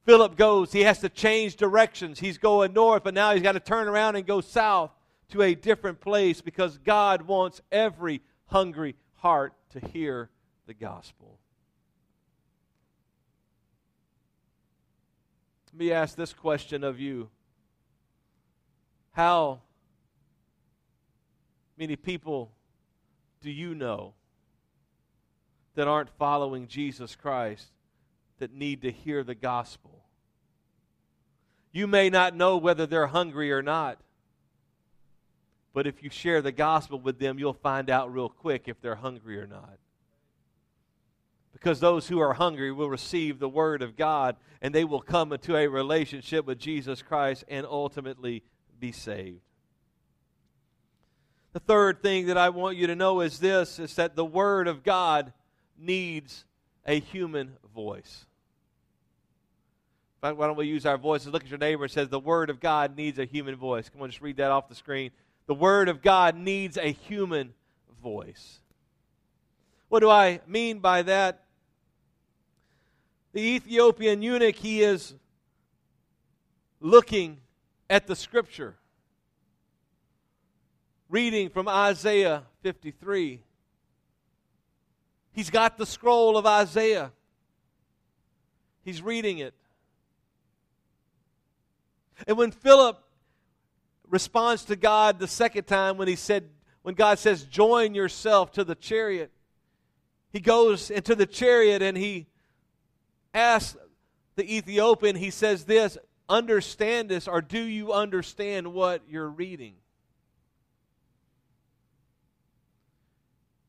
Philip 0.04 0.36
goes, 0.36 0.72
he 0.72 0.82
has 0.82 0.98
to 1.00 1.08
change 1.08 1.56
directions. 1.56 2.20
He's 2.20 2.36
going 2.36 2.74
north, 2.74 3.02
but 3.02 3.14
now 3.14 3.32
he's 3.32 3.42
got 3.42 3.52
to 3.52 3.60
turn 3.60 3.88
around 3.88 4.16
and 4.16 4.26
go 4.26 4.42
south 4.42 4.90
to 5.30 5.42
a 5.42 5.54
different 5.54 6.00
place 6.00 6.40
because 6.40 6.78
God 6.78 7.22
wants 7.22 7.60
every 7.72 8.22
hungry 8.46 8.94
heart 9.14 9.54
to 9.70 9.80
hear 9.80 10.30
the 10.66 10.74
gospel. 10.74 11.38
Let 15.72 15.78
me 15.80 15.90
ask 15.90 16.14
this 16.14 16.32
question 16.32 16.84
of 16.84 17.00
you 17.00 17.30
How 19.10 19.60
many 21.76 21.96
people 21.96 22.52
do 23.40 23.50
you 23.50 23.74
know 23.74 24.14
that 25.74 25.88
aren't 25.88 26.10
following 26.10 26.68
Jesus 26.68 27.16
Christ 27.16 27.66
that 28.38 28.52
need 28.52 28.82
to 28.82 28.92
hear 28.92 29.24
the 29.24 29.34
gospel? 29.34 30.04
You 31.72 31.88
may 31.88 32.08
not 32.08 32.36
know 32.36 32.56
whether 32.56 32.86
they're 32.86 33.08
hungry 33.08 33.50
or 33.50 33.60
not. 33.60 33.98
But 35.74 35.88
if 35.88 36.02
you 36.02 36.08
share 36.08 36.40
the 36.40 36.52
gospel 36.52 37.00
with 37.00 37.18
them, 37.18 37.38
you'll 37.38 37.52
find 37.52 37.90
out 37.90 38.14
real 38.14 38.28
quick 38.28 38.62
if 38.66 38.80
they're 38.80 38.94
hungry 38.94 39.38
or 39.38 39.46
not. 39.46 39.78
Because 41.52 41.80
those 41.80 42.08
who 42.08 42.20
are 42.20 42.34
hungry 42.34 42.70
will 42.72 42.88
receive 42.88 43.38
the 43.38 43.48
word 43.48 43.82
of 43.82 43.96
God 43.96 44.36
and 44.62 44.74
they 44.74 44.84
will 44.84 45.00
come 45.00 45.32
into 45.32 45.56
a 45.56 45.66
relationship 45.66 46.46
with 46.46 46.58
Jesus 46.58 47.02
Christ 47.02 47.44
and 47.48 47.66
ultimately 47.66 48.44
be 48.78 48.92
saved. 48.92 49.40
The 51.52 51.60
third 51.60 52.02
thing 52.02 52.26
that 52.26 52.38
I 52.38 52.50
want 52.50 52.76
you 52.76 52.86
to 52.86 52.96
know 52.96 53.20
is 53.20 53.38
this 53.38 53.78
is 53.78 53.94
that 53.96 54.16
the 54.16 54.24
word 54.24 54.68
of 54.68 54.84
God 54.84 55.32
needs 55.76 56.44
a 56.86 57.00
human 57.00 57.56
voice. 57.74 58.26
Why 60.20 60.32
don't 60.32 60.56
we 60.56 60.66
use 60.66 60.86
our 60.86 60.96
voices? 60.96 61.28
Look 61.28 61.44
at 61.44 61.50
your 61.50 61.58
neighbor 61.58 61.84
and 61.84 61.92
says 61.92 62.08
the 62.08 62.18
word 62.18 62.48
of 62.48 62.58
God 62.58 62.96
needs 62.96 63.18
a 63.18 63.26
human 63.26 63.56
voice. 63.56 63.90
Come 63.90 64.00
on, 64.02 64.08
just 64.08 64.22
read 64.22 64.38
that 64.38 64.50
off 64.50 64.68
the 64.68 64.74
screen. 64.74 65.10
The 65.46 65.54
Word 65.54 65.88
of 65.88 66.02
God 66.02 66.36
needs 66.36 66.76
a 66.76 66.92
human 66.92 67.54
voice. 68.02 68.60
What 69.88 70.00
do 70.00 70.10
I 70.10 70.40
mean 70.46 70.78
by 70.78 71.02
that? 71.02 71.44
The 73.32 73.40
Ethiopian 73.40 74.22
eunuch, 74.22 74.56
he 74.56 74.82
is 74.82 75.14
looking 76.80 77.38
at 77.90 78.06
the 78.06 78.16
Scripture, 78.16 78.76
reading 81.08 81.50
from 81.50 81.68
Isaiah 81.68 82.44
53. 82.62 83.40
He's 85.32 85.50
got 85.50 85.76
the 85.76 85.84
scroll 85.84 86.36
of 86.36 86.46
Isaiah. 86.46 87.12
He's 88.84 89.02
reading 89.02 89.38
it. 89.38 89.54
And 92.26 92.36
when 92.36 92.50
Philip 92.50 93.03
responds 94.14 94.64
to 94.66 94.76
God 94.76 95.18
the 95.18 95.26
second 95.26 95.64
time 95.64 95.96
when 95.96 96.06
he 96.06 96.14
said, 96.14 96.48
when 96.82 96.94
God 96.94 97.18
says, 97.18 97.42
join 97.42 97.96
yourself 97.96 98.52
to 98.52 98.62
the 98.62 98.76
chariot. 98.76 99.32
He 100.30 100.38
goes 100.38 100.88
into 100.88 101.16
the 101.16 101.26
chariot 101.26 101.82
and 101.82 101.96
he 101.96 102.28
asks 103.34 103.76
the 104.36 104.56
Ethiopian, 104.56 105.16
he 105.16 105.30
says 105.30 105.64
this, 105.64 105.98
understand 106.28 107.08
this, 107.08 107.26
or 107.26 107.40
do 107.40 107.58
you 107.58 107.92
understand 107.92 108.72
what 108.72 109.02
you're 109.08 109.28
reading? 109.28 109.74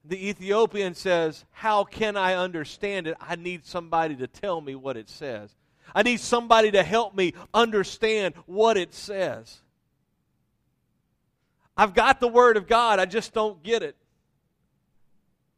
The 0.03 0.29
Ethiopian 0.29 0.93
says, 0.93 1.43
How 1.53 1.85
can 1.85 2.15
I 2.15 2.35
understand 2.35 3.07
it? 3.07 3.17
I 3.19 3.35
need 3.35 3.65
somebody 3.65 4.15
to 4.17 4.27
tell 4.27 4.61
me 4.61 4.75
what 4.75 4.95
it 4.95 5.09
says. 5.09 5.55
I 5.95 6.03
need 6.03 6.19
somebody 6.19 6.69
to 6.69 6.83
help 6.83 7.15
me 7.15 7.33
understand 7.51 8.35
what 8.45 8.77
it 8.77 8.93
says. 8.93 9.63
I've 11.77 11.93
got 11.93 12.19
the 12.19 12.27
Word 12.27 12.57
of 12.57 12.67
God, 12.67 12.99
I 12.99 13.05
just 13.05 13.33
don't 13.33 13.61
get 13.61 13.83
it. 13.83 13.95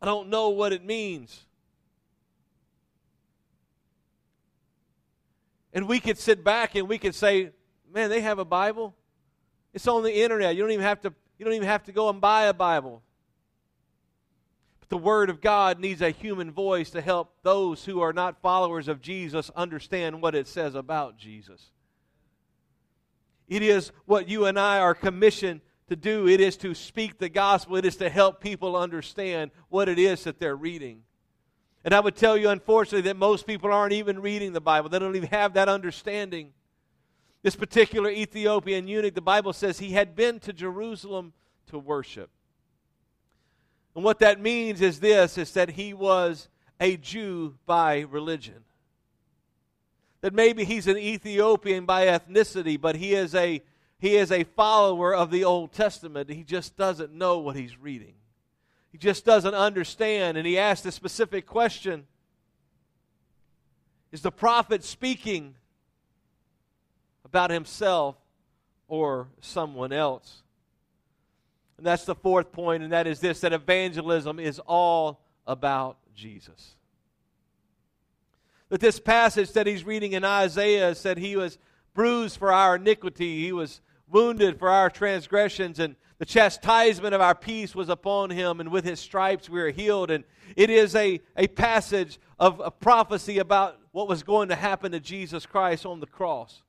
I 0.01 0.05
don't 0.05 0.29
know 0.29 0.49
what 0.49 0.73
it 0.73 0.83
means. 0.83 1.43
And 5.73 5.87
we 5.87 5.99
could 5.99 6.17
sit 6.17 6.43
back 6.43 6.75
and 6.75 6.87
we 6.87 6.97
could 6.97 7.13
say, 7.13 7.51
man, 7.93 8.09
they 8.09 8.21
have 8.21 8.39
a 8.39 8.45
Bible. 8.45 8.95
It's 9.73 9.87
on 9.87 10.01
the 10.01 10.23
internet. 10.23 10.55
You 10.55 10.63
don't 10.63 10.71
even 10.71 10.85
have 10.85 11.01
to, 11.01 11.13
you 11.37 11.45
don't 11.45 11.53
even 11.53 11.67
have 11.67 11.83
to 11.83 11.91
go 11.91 12.09
and 12.09 12.19
buy 12.19 12.45
a 12.45 12.53
Bible. 12.53 13.03
But 14.79 14.89
the 14.89 14.97
Word 14.97 15.29
of 15.29 15.39
God 15.39 15.79
needs 15.79 16.01
a 16.01 16.09
human 16.09 16.51
voice 16.51 16.89
to 16.91 17.01
help 17.01 17.33
those 17.43 17.85
who 17.85 18.01
are 18.01 18.13
not 18.13 18.41
followers 18.41 18.87
of 18.87 19.01
Jesus 19.01 19.51
understand 19.55 20.21
what 20.21 20.33
it 20.33 20.47
says 20.47 20.73
about 20.73 21.17
Jesus. 21.17 21.69
It 23.47 23.61
is 23.61 23.91
what 24.05 24.27
you 24.27 24.45
and 24.45 24.59
I 24.59 24.79
are 24.79 24.95
commissioned 24.95 25.61
to 25.87 25.95
do. 25.95 26.27
It 26.27 26.39
is 26.39 26.57
to 26.57 26.73
speak 26.73 27.17
the 27.17 27.29
gospel, 27.29 27.77
it 27.77 27.85
is 27.85 27.97
to 27.97 28.09
help 28.09 28.41
people 28.41 28.75
understand 28.75 29.51
what 29.69 29.89
it 29.89 29.99
is 29.99 30.23
that 30.25 30.39
they're 30.39 30.55
reading. 30.55 31.03
And 31.83 31.93
I 31.93 31.99
would 31.99 32.15
tell 32.15 32.37
you, 32.37 32.49
unfortunately, 32.49 33.07
that 33.09 33.17
most 33.17 33.47
people 33.47 33.71
aren't 33.71 33.93
even 33.93 34.19
reading 34.19 34.51
the 34.51 34.61
Bible. 34.61 34.89
They 34.89 34.99
don't 34.99 35.15
even 35.15 35.29
have 35.29 35.53
that 35.53 35.69
understanding. 35.69 36.51
This 37.43 37.55
particular 37.55 38.09
Ethiopian 38.09 38.87
eunuch, 38.87 39.13
the 39.13 39.21
Bible 39.21 39.53
says 39.53 39.79
he 39.79 39.91
had 39.91 40.15
been 40.15 40.39
to 40.41 40.51
Jerusalem 40.51 41.33
to 41.67 41.79
worship. 41.79 42.29
And 43.95 44.03
what 44.03 44.19
that 44.19 44.41
means 44.41 44.81
is 44.81 44.99
this 44.99 45.37
is 45.37 45.53
that 45.53 45.71
he 45.71 45.93
was 45.93 46.49
a 46.79 46.97
Jew 46.97 47.55
by 47.65 48.01
religion. 48.01 48.65
That 50.21 50.33
maybe 50.33 50.65
he's 50.65 50.87
an 50.87 50.97
Ethiopian 50.97 51.85
by 51.85 52.07
ethnicity, 52.07 52.79
but 52.79 52.95
he 52.95 53.13
is 53.13 53.33
a 53.33 53.61
he 53.99 54.15
is 54.15 54.31
a 54.31 54.43
follower 54.43 55.13
of 55.13 55.31
the 55.31 55.43
Old 55.43 55.71
Testament. 55.71 56.29
He 56.29 56.43
just 56.43 56.77
doesn't 56.77 57.13
know 57.13 57.39
what 57.39 57.55
he's 57.55 57.77
reading. 57.77 58.13
He 58.91 58.97
just 58.97 59.25
doesn't 59.25 59.55
understand. 59.55 60.37
And 60.37 60.45
he 60.45 60.57
asked 60.57 60.85
a 60.85 60.91
specific 60.91 61.47
question 61.47 62.05
Is 64.11 64.21
the 64.21 64.31
prophet 64.31 64.83
speaking 64.83 65.55
about 67.25 67.49
himself 67.49 68.15
or 68.87 69.29
someone 69.41 69.91
else? 69.91 70.43
And 71.77 71.85
that's 71.85 72.05
the 72.05 72.15
fourth 72.15 72.51
point, 72.51 72.83
and 72.83 72.91
that 72.91 73.07
is 73.07 73.19
this 73.19 73.41
that 73.41 73.53
evangelism 73.53 74.39
is 74.39 74.59
all 74.59 75.21
about 75.45 75.97
Jesus. 76.15 76.75
That 78.69 78.81
this 78.81 78.99
passage 78.99 79.53
that 79.53 79.65
he's 79.65 79.83
reading 79.83 80.13
in 80.13 80.23
Isaiah 80.23 80.93
said 80.93 81.17
he 81.17 81.35
was 81.35 81.57
bruised 81.93 82.37
for 82.37 82.51
our 82.51 82.75
iniquity, 82.75 83.43
he 83.43 83.51
was 83.51 83.81
wounded 84.09 84.59
for 84.59 84.69
our 84.69 84.89
transgressions, 84.89 85.79
and 85.79 85.95
the 86.17 86.25
chastisement 86.25 87.13
of 87.13 87.21
our 87.21 87.35
peace 87.35 87.75
was 87.75 87.89
upon 87.89 88.29
him, 88.29 88.59
and 88.59 88.69
with 88.71 88.85
his 88.85 88.99
stripes 88.99 89.49
we 89.49 89.61
are 89.61 89.71
healed. 89.71 90.09
And 90.09 90.23
it 90.55 90.69
is 90.69 90.95
a, 90.95 91.19
a 91.35 91.47
passage 91.47 92.19
of 92.39 92.59
a 92.59 92.71
prophecy 92.71 93.37
about 93.37 93.79
what 93.91 94.07
was 94.07 94.23
going 94.23 94.49
to 94.49 94.55
happen 94.55 94.91
to 94.91 94.99
Jesus 94.99 95.45
Christ 95.45 95.85
on 95.85 95.99
the 95.99 96.07
cross. 96.07 96.63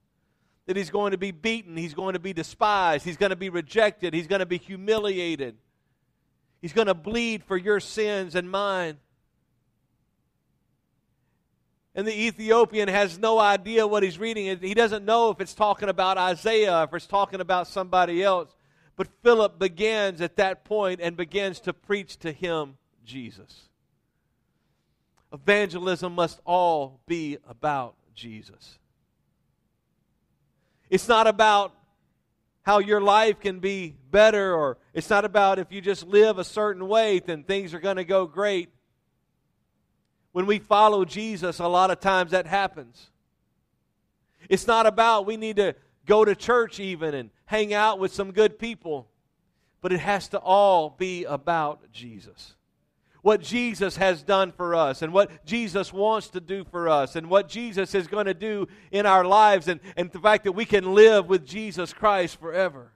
That 0.67 0.77
he's 0.77 0.91
going 0.91 1.13
to 1.13 1.19
be 1.19 1.31
beaten, 1.31 1.77
he's 1.77 1.95
going 1.95 2.13
to 2.13 2.19
be 2.19 2.35
despised, 2.35 3.05
he's 3.05 3.17
going 3.17 3.31
to 3.31 3.37
be 3.37 3.49
rejected, 3.49 4.13
he's 4.13 4.27
going 4.27 4.41
to 4.41 4.47
be 4.47 4.59
humiliated, 4.59 5.57
he's 6.61 6.75
going 6.75 6.89
to 6.89 6.95
bleed 6.95 7.43
for 7.43 7.57
your 7.57 7.81
sins 7.81 8.35
and 8.35 8.51
mine. 8.51 8.99
And 11.99 12.07
the 12.07 12.17
Ethiopian 12.17 12.87
has 12.87 13.19
no 13.19 13.41
idea 13.41 13.85
what 13.85 14.05
he's 14.05 14.21
reading. 14.21 14.57
He 14.61 14.73
doesn't 14.73 15.05
know 15.05 15.31
if 15.31 15.41
it's 15.41 15.53
talking 15.53 15.89
about 15.89 16.17
Isaiah, 16.17 16.85
if 16.85 16.95
it's 16.95 17.09
talking 17.09 17.41
about 17.41 17.67
somebody 17.67 18.23
else. 18.23 18.55
But 18.95 19.09
Philip 19.25 19.59
begins 19.59 20.21
at 20.21 20.37
that 20.37 20.65
point 20.65 21.01
and 21.03 21.17
begins 21.17 21.59
to 21.63 21.73
preach 21.73 22.17
to 22.19 22.31
him 22.31 22.77
Jesus. 23.05 23.69
Evangelism 25.33 26.15
must 26.15 26.41
all 26.45 27.01
be 27.09 27.39
about 27.49 27.97
Jesus. 28.15 28.79
It's 30.89 31.09
not 31.09 31.27
about 31.27 31.75
how 32.63 32.79
your 32.79 33.01
life 33.01 33.41
can 33.41 33.59
be 33.59 33.97
better, 34.13 34.55
or 34.55 34.79
it's 34.95 35.11
not 35.11 35.25
about 35.25 35.59
if 35.59 35.73
you 35.73 35.81
just 35.81 36.07
live 36.07 36.39
a 36.39 36.45
certain 36.45 36.87
way, 36.87 37.19
then 37.19 37.43
things 37.43 37.75
are 37.75 37.81
going 37.81 37.97
to 37.97 38.05
go 38.05 38.25
great. 38.25 38.69
When 40.39 40.47
we 40.47 40.61
follow 40.61 41.05
Jesus, 41.05 41.59
a 41.59 41.67
lot 41.67 41.91
of 41.91 41.99
times 41.99 42.31
that 42.31 42.47
happens. 42.47 43.11
It's 44.49 44.69
not 44.69 44.87
about 44.87 45.27
we 45.27 45.37
need 45.37 45.57
to 45.57 45.75
go 46.07 46.25
to 46.25 46.37
church 46.37 46.79
even 46.79 47.13
and 47.13 47.31
hang 47.47 47.75
out 47.75 47.99
with 47.99 48.15
some 48.15 48.31
good 48.31 48.57
people, 48.57 49.09
but 49.81 49.93
it 49.93 49.99
has 49.99 50.29
to 50.29 50.39
all 50.39 50.91
be 50.91 51.25
about 51.25 51.91
Jesus. 51.91 52.55
What 53.23 53.41
Jesus 53.41 53.97
has 53.97 54.23
done 54.23 54.53
for 54.53 54.77
us, 54.77 55.03
and 55.03 55.13
what 55.13 55.45
Jesus 55.45 55.93
wants 55.93 56.29
to 56.29 56.41
do 56.41 56.65
for 56.71 56.89
us, 56.89 57.17
and 57.17 57.29
what 57.29 57.49
Jesus 57.49 57.93
is 57.97 58.07
going 58.07 58.27
to 58.27 58.33
do 58.33 58.69
in 58.93 59.07
our 59.07 59.25
lives, 59.25 59.67
and, 59.67 59.81
and 59.97 60.09
the 60.13 60.21
fact 60.21 60.45
that 60.45 60.53
we 60.53 60.65
can 60.65 60.95
live 60.95 61.29
with 61.29 61.45
Jesus 61.45 61.93
Christ 61.93 62.39
forever. 62.39 62.93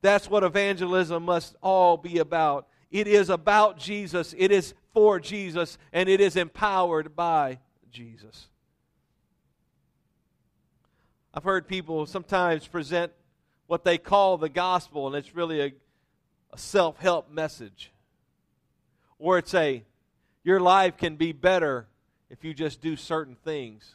That's 0.00 0.28
what 0.28 0.42
evangelism 0.42 1.22
must 1.22 1.54
all 1.62 1.96
be 1.96 2.18
about. 2.18 2.66
It 2.90 3.06
is 3.06 3.30
about 3.30 3.78
Jesus. 3.78 4.34
It 4.36 4.50
is 4.50 4.74
for 4.92 5.20
Jesus 5.20 5.78
and 5.92 6.08
it 6.08 6.20
is 6.20 6.36
empowered 6.36 7.16
by 7.16 7.58
Jesus. 7.90 8.48
I've 11.34 11.44
heard 11.44 11.66
people 11.66 12.04
sometimes 12.06 12.66
present 12.66 13.12
what 13.66 13.84
they 13.84 13.96
call 13.96 14.36
the 14.36 14.50
gospel, 14.50 15.06
and 15.06 15.16
it's 15.16 15.34
really 15.34 15.60
a, 15.60 15.72
a 16.52 16.58
self 16.58 16.98
help 16.98 17.30
message. 17.30 17.90
Or 19.18 19.38
it's 19.38 19.54
a, 19.54 19.82
your 20.44 20.60
life 20.60 20.98
can 20.98 21.16
be 21.16 21.32
better 21.32 21.86
if 22.28 22.44
you 22.44 22.52
just 22.52 22.82
do 22.82 22.96
certain 22.96 23.36
things. 23.44 23.94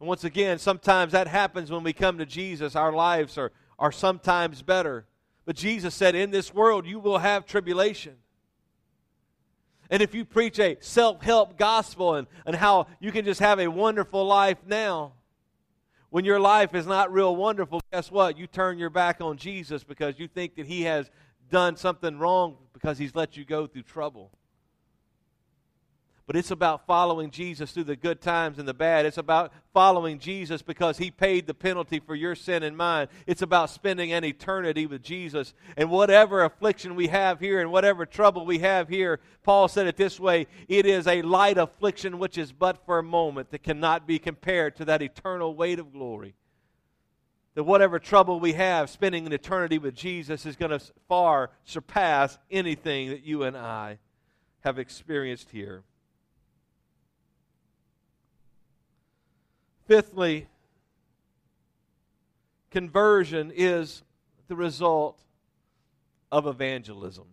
And 0.00 0.08
once 0.08 0.24
again, 0.24 0.58
sometimes 0.58 1.12
that 1.12 1.28
happens 1.28 1.70
when 1.70 1.84
we 1.84 1.92
come 1.92 2.18
to 2.18 2.26
Jesus. 2.26 2.74
Our 2.74 2.92
lives 2.92 3.36
are, 3.36 3.52
are 3.78 3.92
sometimes 3.92 4.62
better. 4.62 5.04
But 5.44 5.56
Jesus 5.56 5.94
said, 5.94 6.14
In 6.14 6.30
this 6.30 6.54
world 6.54 6.86
you 6.86 6.98
will 6.98 7.18
have 7.18 7.46
tribulation. 7.46 8.16
And 9.90 10.02
if 10.02 10.14
you 10.14 10.24
preach 10.24 10.58
a 10.60 10.76
self 10.80 11.20
help 11.20 11.58
gospel 11.58 12.14
and, 12.14 12.28
and 12.46 12.54
how 12.54 12.86
you 13.00 13.10
can 13.10 13.24
just 13.24 13.40
have 13.40 13.58
a 13.58 13.66
wonderful 13.66 14.24
life 14.24 14.58
now, 14.64 15.14
when 16.10 16.24
your 16.24 16.40
life 16.40 16.74
is 16.74 16.86
not 16.86 17.12
real 17.12 17.34
wonderful, 17.34 17.80
guess 17.92 18.10
what? 18.10 18.36
You 18.36 18.46
turn 18.46 18.78
your 18.78 18.90
back 18.90 19.20
on 19.20 19.36
Jesus 19.36 19.84
because 19.84 20.18
you 20.18 20.28
think 20.28 20.56
that 20.56 20.66
He 20.66 20.82
has 20.82 21.10
done 21.50 21.76
something 21.76 22.18
wrong 22.18 22.56
because 22.72 22.98
He's 22.98 23.14
let 23.14 23.36
you 23.36 23.44
go 23.44 23.66
through 23.66 23.82
trouble. 23.82 24.30
But 26.30 26.36
it's 26.36 26.52
about 26.52 26.86
following 26.86 27.32
Jesus 27.32 27.72
through 27.72 27.90
the 27.90 27.96
good 27.96 28.20
times 28.20 28.60
and 28.60 28.68
the 28.68 28.72
bad. 28.72 29.04
It's 29.04 29.18
about 29.18 29.52
following 29.74 30.20
Jesus 30.20 30.62
because 30.62 30.96
he 30.96 31.10
paid 31.10 31.48
the 31.48 31.54
penalty 31.54 31.98
for 31.98 32.14
your 32.14 32.36
sin 32.36 32.62
and 32.62 32.76
mine. 32.76 33.08
It's 33.26 33.42
about 33.42 33.68
spending 33.68 34.12
an 34.12 34.24
eternity 34.24 34.86
with 34.86 35.02
Jesus. 35.02 35.54
And 35.76 35.90
whatever 35.90 36.44
affliction 36.44 36.94
we 36.94 37.08
have 37.08 37.40
here 37.40 37.60
and 37.60 37.72
whatever 37.72 38.06
trouble 38.06 38.46
we 38.46 38.60
have 38.60 38.88
here, 38.88 39.18
Paul 39.42 39.66
said 39.66 39.88
it 39.88 39.96
this 39.96 40.20
way 40.20 40.46
it 40.68 40.86
is 40.86 41.08
a 41.08 41.22
light 41.22 41.58
affliction 41.58 42.20
which 42.20 42.38
is 42.38 42.52
but 42.52 42.86
for 42.86 43.00
a 43.00 43.02
moment 43.02 43.50
that 43.50 43.64
cannot 43.64 44.06
be 44.06 44.20
compared 44.20 44.76
to 44.76 44.84
that 44.84 45.02
eternal 45.02 45.56
weight 45.56 45.80
of 45.80 45.92
glory. 45.92 46.36
That 47.56 47.64
whatever 47.64 47.98
trouble 47.98 48.38
we 48.38 48.52
have, 48.52 48.88
spending 48.88 49.26
an 49.26 49.32
eternity 49.32 49.78
with 49.78 49.96
Jesus 49.96 50.46
is 50.46 50.54
going 50.54 50.78
to 50.78 50.92
far 51.08 51.50
surpass 51.64 52.38
anything 52.52 53.08
that 53.08 53.24
you 53.24 53.42
and 53.42 53.56
I 53.56 53.98
have 54.60 54.78
experienced 54.78 55.50
here. 55.50 55.82
Fifthly, 59.90 60.46
conversion 62.70 63.50
is 63.52 64.04
the 64.46 64.54
result 64.54 65.20
of 66.30 66.46
evangelism. 66.46 67.24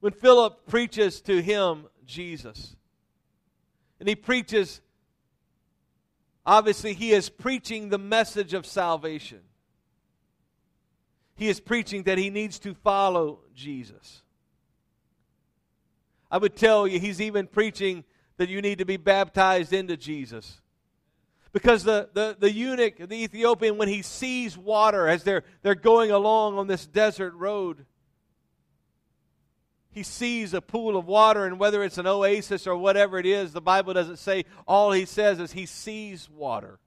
When 0.00 0.12
Philip 0.12 0.66
preaches 0.66 1.22
to 1.22 1.40
him 1.40 1.86
Jesus, 2.04 2.76
and 3.98 4.06
he 4.06 4.14
preaches, 4.14 4.82
obviously, 6.44 6.92
he 6.92 7.12
is 7.12 7.30
preaching 7.30 7.88
the 7.88 7.96
message 7.96 8.52
of 8.52 8.66
salvation. 8.66 9.40
He 11.34 11.48
is 11.48 11.60
preaching 11.60 12.02
that 12.02 12.18
he 12.18 12.28
needs 12.28 12.58
to 12.58 12.74
follow 12.74 13.38
Jesus. 13.54 14.20
I 16.30 16.36
would 16.36 16.56
tell 16.56 16.86
you, 16.86 17.00
he's 17.00 17.22
even 17.22 17.46
preaching 17.46 18.04
that 18.38 18.48
you 18.48 18.62
need 18.62 18.78
to 18.78 18.84
be 18.84 18.96
baptized 18.96 19.72
into 19.72 19.96
Jesus. 19.96 20.60
Because 21.52 21.84
the, 21.84 22.08
the, 22.12 22.36
the 22.38 22.52
eunuch, 22.52 22.96
the 22.96 23.22
Ethiopian, 23.22 23.76
when 23.76 23.88
he 23.88 24.02
sees 24.02 24.56
water 24.56 25.06
as 25.08 25.24
they're, 25.24 25.44
they're 25.62 25.74
going 25.74 26.10
along 26.10 26.58
on 26.58 26.66
this 26.66 26.86
desert 26.86 27.34
road, 27.34 27.84
he 29.90 30.02
sees 30.02 30.54
a 30.54 30.60
pool 30.60 30.96
of 30.96 31.06
water, 31.06 31.46
and 31.46 31.58
whether 31.58 31.82
it's 31.82 31.98
an 31.98 32.06
oasis 32.06 32.66
or 32.66 32.76
whatever 32.76 33.18
it 33.18 33.26
is, 33.26 33.52
the 33.52 33.60
Bible 33.60 33.94
doesn't 33.94 34.18
say. 34.18 34.44
All 34.66 34.92
he 34.92 35.04
says 35.04 35.40
is 35.40 35.52
he 35.52 35.66
sees 35.66 36.28
water. 36.30 36.78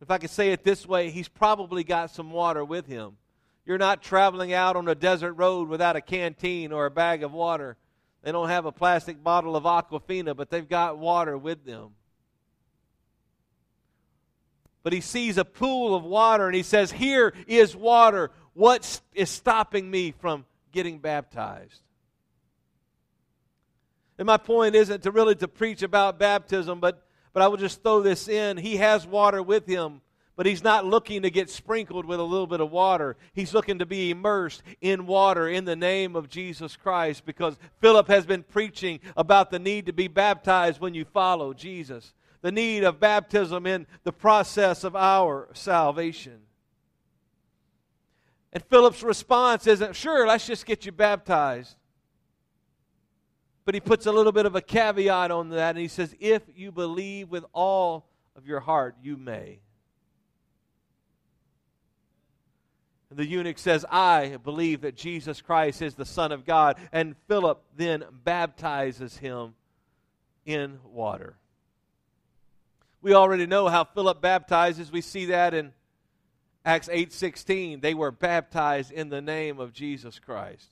If 0.00 0.10
I 0.10 0.18
could 0.18 0.30
say 0.30 0.52
it 0.52 0.64
this 0.64 0.86
way, 0.86 1.10
he's 1.10 1.28
probably 1.28 1.84
got 1.84 2.10
some 2.10 2.30
water 2.30 2.64
with 2.64 2.86
him. 2.86 3.18
You're 3.64 3.78
not 3.78 4.02
traveling 4.02 4.52
out 4.52 4.74
on 4.74 4.88
a 4.88 4.94
desert 4.94 5.34
road 5.34 5.68
without 5.68 5.94
a 5.94 6.00
canteen 6.00 6.72
or 6.72 6.86
a 6.86 6.90
bag 6.90 7.22
of 7.22 7.32
water. 7.32 7.76
They 8.22 8.32
don't 8.32 8.48
have 8.48 8.66
a 8.66 8.72
plastic 8.72 9.22
bottle 9.22 9.56
of 9.56 9.64
Aquafina, 9.64 10.36
but 10.36 10.48
they've 10.48 10.68
got 10.68 10.98
water 10.98 11.36
with 11.36 11.64
them. 11.64 11.90
But 14.82 14.92
he 14.92 15.00
sees 15.00 15.38
a 15.38 15.44
pool 15.44 15.94
of 15.94 16.04
water 16.04 16.46
and 16.46 16.54
he 16.54 16.62
says, 16.62 16.90
Here 16.90 17.32
is 17.46 17.74
water. 17.74 18.30
What 18.54 19.00
is 19.14 19.30
stopping 19.30 19.90
me 19.90 20.12
from 20.12 20.44
getting 20.72 20.98
baptized? 20.98 21.80
And 24.18 24.26
my 24.26 24.36
point 24.36 24.74
isn't 24.74 25.02
to 25.02 25.10
really 25.10 25.34
to 25.36 25.48
preach 25.48 25.82
about 25.82 26.18
baptism, 26.18 26.80
but, 26.80 27.04
but 27.32 27.42
I 27.42 27.48
will 27.48 27.56
just 27.56 27.82
throw 27.82 28.02
this 28.02 28.28
in. 28.28 28.56
He 28.56 28.76
has 28.76 29.06
water 29.06 29.42
with 29.42 29.66
him, 29.66 30.00
But 30.34 30.46
he's 30.46 30.64
not 30.64 30.86
looking 30.86 31.22
to 31.22 31.30
get 31.30 31.50
sprinkled 31.50 32.06
with 32.06 32.18
a 32.18 32.24
little 32.24 32.46
bit 32.46 32.62
of 32.62 32.70
water. 32.70 33.16
He's 33.34 33.52
looking 33.52 33.80
to 33.80 33.86
be 33.86 34.10
immersed 34.10 34.62
in 34.80 35.06
water 35.06 35.46
in 35.46 35.66
the 35.66 35.76
name 35.76 36.16
of 36.16 36.30
Jesus 36.30 36.74
Christ 36.74 37.26
because 37.26 37.58
Philip 37.80 38.08
has 38.08 38.24
been 38.24 38.42
preaching 38.42 39.00
about 39.14 39.50
the 39.50 39.58
need 39.58 39.86
to 39.86 39.92
be 39.92 40.08
baptized 40.08 40.80
when 40.80 40.94
you 40.94 41.04
follow 41.04 41.52
Jesus, 41.52 42.14
the 42.40 42.50
need 42.50 42.82
of 42.82 42.98
baptism 42.98 43.66
in 43.66 43.86
the 44.04 44.12
process 44.12 44.84
of 44.84 44.96
our 44.96 45.50
salvation. 45.52 46.40
And 48.54 48.64
Philip's 48.64 49.02
response 49.02 49.66
isn't, 49.66 49.96
sure, 49.96 50.26
let's 50.26 50.46
just 50.46 50.64
get 50.64 50.86
you 50.86 50.92
baptized. 50.92 51.76
But 53.64 53.74
he 53.74 53.80
puts 53.80 54.06
a 54.06 54.12
little 54.12 54.32
bit 54.32 54.46
of 54.46 54.56
a 54.56 54.62
caveat 54.62 55.30
on 55.30 55.50
that, 55.50 55.70
and 55.70 55.78
he 55.78 55.88
says, 55.88 56.14
if 56.18 56.42
you 56.54 56.72
believe 56.72 57.30
with 57.30 57.44
all 57.52 58.06
of 58.34 58.46
your 58.46 58.60
heart, 58.60 58.96
you 59.02 59.16
may. 59.16 59.60
And 63.12 63.18
the 63.18 63.26
eunuch 63.26 63.58
says, 63.58 63.84
I 63.90 64.38
believe 64.42 64.80
that 64.80 64.96
Jesus 64.96 65.42
Christ 65.42 65.82
is 65.82 65.96
the 65.96 66.06
Son 66.06 66.32
of 66.32 66.46
God. 66.46 66.78
And 66.92 67.14
Philip 67.28 67.62
then 67.76 68.04
baptizes 68.24 69.18
him 69.18 69.52
in 70.46 70.78
water. 70.82 71.36
We 73.02 73.12
already 73.12 73.44
know 73.44 73.68
how 73.68 73.84
Philip 73.84 74.22
baptizes. 74.22 74.90
We 74.90 75.02
see 75.02 75.26
that 75.26 75.52
in 75.52 75.74
Acts 76.64 76.88
8:16. 76.88 77.82
They 77.82 77.92
were 77.92 78.10
baptized 78.10 78.90
in 78.90 79.10
the 79.10 79.20
name 79.20 79.60
of 79.60 79.74
Jesus 79.74 80.18
Christ. 80.18 80.70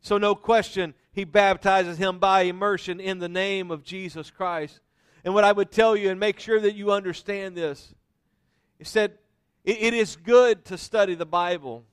So 0.00 0.16
no 0.16 0.34
question, 0.34 0.94
he 1.12 1.24
baptizes 1.24 1.98
him 1.98 2.18
by 2.18 2.42
immersion 2.42 3.00
in 3.00 3.18
the 3.18 3.28
name 3.28 3.70
of 3.70 3.84
Jesus 3.84 4.30
Christ. 4.30 4.80
And 5.26 5.34
what 5.34 5.44
I 5.44 5.52
would 5.52 5.70
tell 5.70 5.94
you 5.94 6.08
and 6.08 6.18
make 6.18 6.40
sure 6.40 6.58
that 6.58 6.74
you 6.74 6.90
understand 6.90 7.54
this 7.54 7.94
is 8.78 8.90
that 8.94 9.18
it, 9.66 9.82
it 9.82 9.94
is 9.94 10.16
good 10.16 10.64
to 10.66 10.78
study 10.78 11.14
the 11.14 11.26
Bible. 11.26 11.84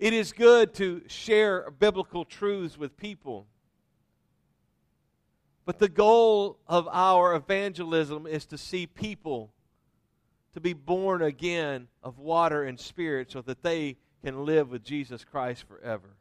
It 0.00 0.12
is 0.12 0.32
good 0.32 0.74
to 0.74 1.02
share 1.06 1.70
biblical 1.70 2.24
truths 2.24 2.76
with 2.76 2.96
people. 2.96 3.46
But 5.64 5.78
the 5.78 5.88
goal 5.88 6.58
of 6.66 6.88
our 6.90 7.36
evangelism 7.36 8.26
is 8.26 8.46
to 8.46 8.58
see 8.58 8.86
people 8.88 9.52
to 10.54 10.60
be 10.60 10.72
born 10.72 11.22
again 11.22 11.86
of 12.02 12.18
water 12.18 12.64
and 12.64 12.80
spirit 12.80 13.30
so 13.30 13.42
that 13.42 13.62
they 13.62 13.96
can 14.24 14.44
live 14.44 14.70
with 14.70 14.82
Jesus 14.82 15.24
Christ 15.24 15.64
forever. 15.68 16.16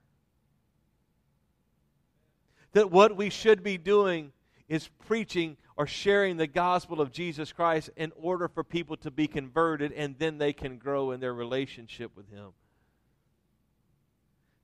That 2.73 2.91
what 2.91 3.17
we 3.17 3.29
should 3.29 3.63
be 3.63 3.77
doing 3.77 4.31
is 4.71 4.87
preaching 5.05 5.57
or 5.75 5.85
sharing 5.85 6.37
the 6.37 6.47
gospel 6.47 7.01
of 7.01 7.11
Jesus 7.11 7.51
Christ 7.51 7.89
in 7.97 8.13
order 8.15 8.47
for 8.47 8.63
people 8.63 8.95
to 8.97 9.11
be 9.11 9.27
converted 9.27 9.91
and 9.91 10.15
then 10.17 10.37
they 10.37 10.53
can 10.53 10.77
grow 10.77 11.11
in 11.11 11.19
their 11.19 11.33
relationship 11.33 12.15
with 12.15 12.29
Him. 12.31 12.51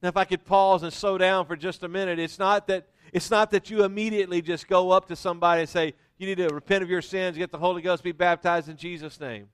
Now, 0.02 0.08
if 0.08 0.16
I 0.16 0.24
could 0.24 0.46
pause 0.46 0.82
and 0.82 0.94
slow 0.94 1.18
down 1.18 1.46
for 1.46 1.58
just 1.58 1.84
a 1.84 1.90
minute, 1.90 2.20
it's 2.20 2.40
not 2.40 2.68
that, 2.68 2.88
it's 3.12 3.30
not 3.30 3.52
that 3.52 3.70
you 3.70 3.84
immediately 3.84 4.42
just 4.42 4.70
go 4.70 4.92
up 4.92 5.10
to 5.10 5.16
somebody 5.18 5.62
and 5.62 5.70
say, 5.70 5.94
You 6.18 6.28
need 6.28 6.38
to 6.38 6.54
repent 6.54 6.84
of 6.84 6.90
your 6.90 7.02
sins, 7.02 7.38
get 7.38 7.52
the 7.52 7.58
Holy 7.58 7.82
Ghost, 7.82 8.02
be 8.02 8.14
baptized 8.14 8.70
in 8.70 8.78
Jesus' 8.78 9.20
name. 9.20 9.50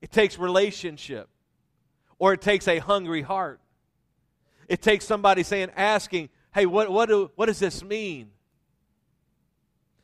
It 0.00 0.12
takes 0.12 0.38
relationship, 0.38 1.28
or 2.20 2.34
it 2.34 2.40
takes 2.40 2.68
a 2.68 2.78
hungry 2.78 3.22
heart. 3.22 3.58
It 4.68 4.80
takes 4.80 5.04
somebody 5.04 5.42
saying, 5.42 5.70
asking, 5.74 6.28
Hey, 6.54 6.66
what, 6.66 6.88
what, 6.92 7.08
do, 7.08 7.32
what 7.34 7.46
does 7.46 7.58
this 7.58 7.82
mean? 7.82 8.30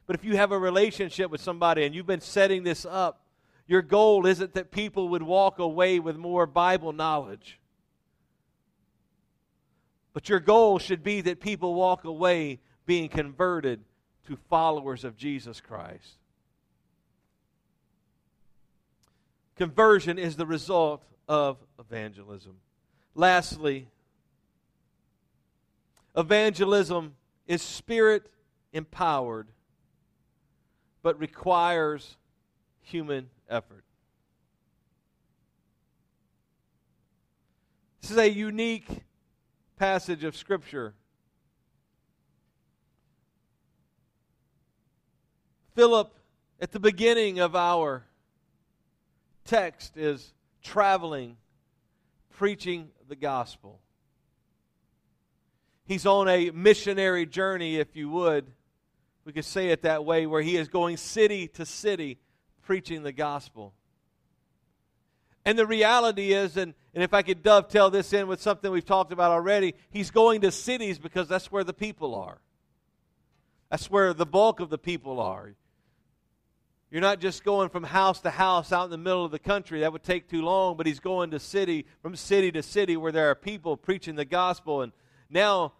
But 0.08 0.16
if 0.16 0.24
you 0.24 0.38
have 0.38 0.52
a 0.52 0.58
relationship 0.58 1.30
with 1.30 1.42
somebody 1.42 1.84
and 1.84 1.94
you've 1.94 2.06
been 2.06 2.22
setting 2.22 2.62
this 2.62 2.86
up, 2.86 3.20
your 3.66 3.82
goal 3.82 4.24
isn't 4.24 4.54
that 4.54 4.70
people 4.70 5.10
would 5.10 5.22
walk 5.22 5.58
away 5.58 6.00
with 6.00 6.16
more 6.16 6.46
Bible 6.46 6.94
knowledge. 6.94 7.60
But 10.14 10.30
your 10.30 10.40
goal 10.40 10.78
should 10.78 11.04
be 11.04 11.20
that 11.20 11.40
people 11.40 11.74
walk 11.74 12.04
away 12.04 12.60
being 12.86 13.10
converted 13.10 13.84
to 14.26 14.38
followers 14.48 15.04
of 15.04 15.14
Jesus 15.14 15.60
Christ. 15.60 16.16
Conversion 19.56 20.18
is 20.18 20.36
the 20.36 20.46
result 20.46 21.04
of 21.28 21.58
evangelism. 21.78 22.56
Lastly, 23.14 23.88
evangelism 26.16 27.14
is 27.46 27.60
spirit 27.60 28.30
empowered 28.72 29.48
but 31.02 31.18
requires 31.18 32.16
human 32.80 33.28
effort. 33.48 33.84
This 38.00 38.11
is 38.12 38.16
a 38.16 38.30
unique 38.30 38.88
passage 39.76 40.24
of 40.24 40.37
Scripture. 40.37 40.94
Philip, 45.74 46.12
at 46.61 46.72
the 46.72 46.80
beginning 46.80 47.38
of 47.38 47.54
our 47.54 48.04
text, 49.44 49.96
is 49.96 50.32
traveling, 50.62 51.37
preaching 52.30 52.88
the 53.08 53.16
gospel. 53.16 53.80
He's 55.84 56.04
on 56.04 56.28
a 56.28 56.50
missionary 56.50 57.26
journey, 57.26 57.76
if 57.76 57.94
you 57.94 58.11
would 58.11 58.46
we 59.28 59.34
could 59.34 59.44
say 59.44 59.68
it 59.68 59.82
that 59.82 60.06
way, 60.06 60.24
where 60.24 60.40
he 60.40 60.56
is 60.56 60.68
going 60.68 60.96
city 60.96 61.48
to 61.48 61.66
city 61.66 62.16
preaching 62.62 63.02
the 63.02 63.12
gospel. 63.12 63.74
And 65.44 65.58
the 65.58 65.66
reality 65.66 66.32
is, 66.32 66.56
and, 66.56 66.72
and 66.94 67.04
if 67.04 67.12
I 67.12 67.20
could 67.20 67.42
dovetail 67.42 67.90
this 67.90 68.14
in 68.14 68.26
with 68.26 68.40
something 68.40 68.70
we've 68.72 68.86
talked 68.86 69.12
about 69.12 69.30
already, 69.30 69.74
he's 69.90 70.10
going 70.10 70.40
to 70.40 70.50
cities 70.50 70.98
because 70.98 71.28
that's 71.28 71.52
where 71.52 71.62
the 71.62 71.74
people 71.74 72.14
are. 72.14 72.38
That's 73.68 73.90
where 73.90 74.14
the 74.14 74.24
bulk 74.24 74.60
of 74.60 74.70
the 74.70 74.78
people 74.78 75.20
are. 75.20 75.52
You're 76.90 77.02
not 77.02 77.20
just 77.20 77.44
going 77.44 77.68
from 77.68 77.84
house 77.84 78.22
to 78.22 78.30
house 78.30 78.72
out 78.72 78.84
in 78.84 78.90
the 78.90 78.96
middle 78.96 79.26
of 79.26 79.30
the 79.30 79.38
country. 79.38 79.80
That 79.80 79.92
would 79.92 80.04
take 80.04 80.26
too 80.30 80.40
long, 80.40 80.78
but 80.78 80.86
he's 80.86 81.00
going 81.00 81.32
to 81.32 81.38
city, 81.38 81.84
from 82.00 82.16
city 82.16 82.50
to 82.52 82.62
city 82.62 82.96
where 82.96 83.12
there 83.12 83.28
are 83.28 83.34
people 83.34 83.76
preaching 83.76 84.14
the 84.14 84.24
gospel. 84.24 84.80
And 84.80 84.92
now 85.28 85.74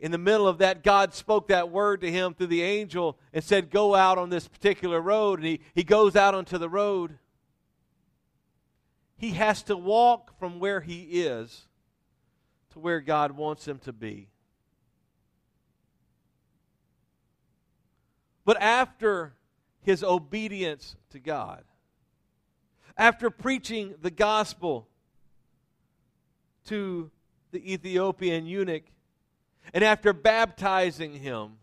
in 0.00 0.12
the 0.12 0.18
middle 0.18 0.46
of 0.46 0.58
that, 0.58 0.84
God 0.84 1.12
spoke 1.12 1.48
that 1.48 1.70
word 1.70 2.02
to 2.02 2.10
him 2.10 2.32
through 2.32 2.46
the 2.48 2.62
angel 2.62 3.18
and 3.32 3.42
said, 3.42 3.70
Go 3.70 3.94
out 3.96 4.16
on 4.16 4.30
this 4.30 4.46
particular 4.46 5.00
road. 5.00 5.40
And 5.40 5.48
he, 5.48 5.60
he 5.74 5.82
goes 5.82 6.14
out 6.14 6.34
onto 6.34 6.56
the 6.56 6.68
road. 6.68 7.18
He 9.16 9.30
has 9.30 9.62
to 9.64 9.76
walk 9.76 10.38
from 10.38 10.60
where 10.60 10.80
he 10.80 11.02
is 11.02 11.66
to 12.70 12.78
where 12.78 13.00
God 13.00 13.32
wants 13.32 13.66
him 13.66 13.78
to 13.80 13.92
be. 13.92 14.28
But 18.44 18.62
after 18.62 19.34
his 19.82 20.04
obedience 20.04 20.94
to 21.10 21.18
God, 21.18 21.64
after 22.96 23.30
preaching 23.30 23.94
the 24.00 24.10
gospel 24.10 24.86
to 26.66 27.10
the 27.50 27.72
Ethiopian 27.72 28.46
eunuch, 28.46 28.84
and 29.72 29.84
after 29.84 30.12
baptizing 30.12 31.14
him, 31.14 31.58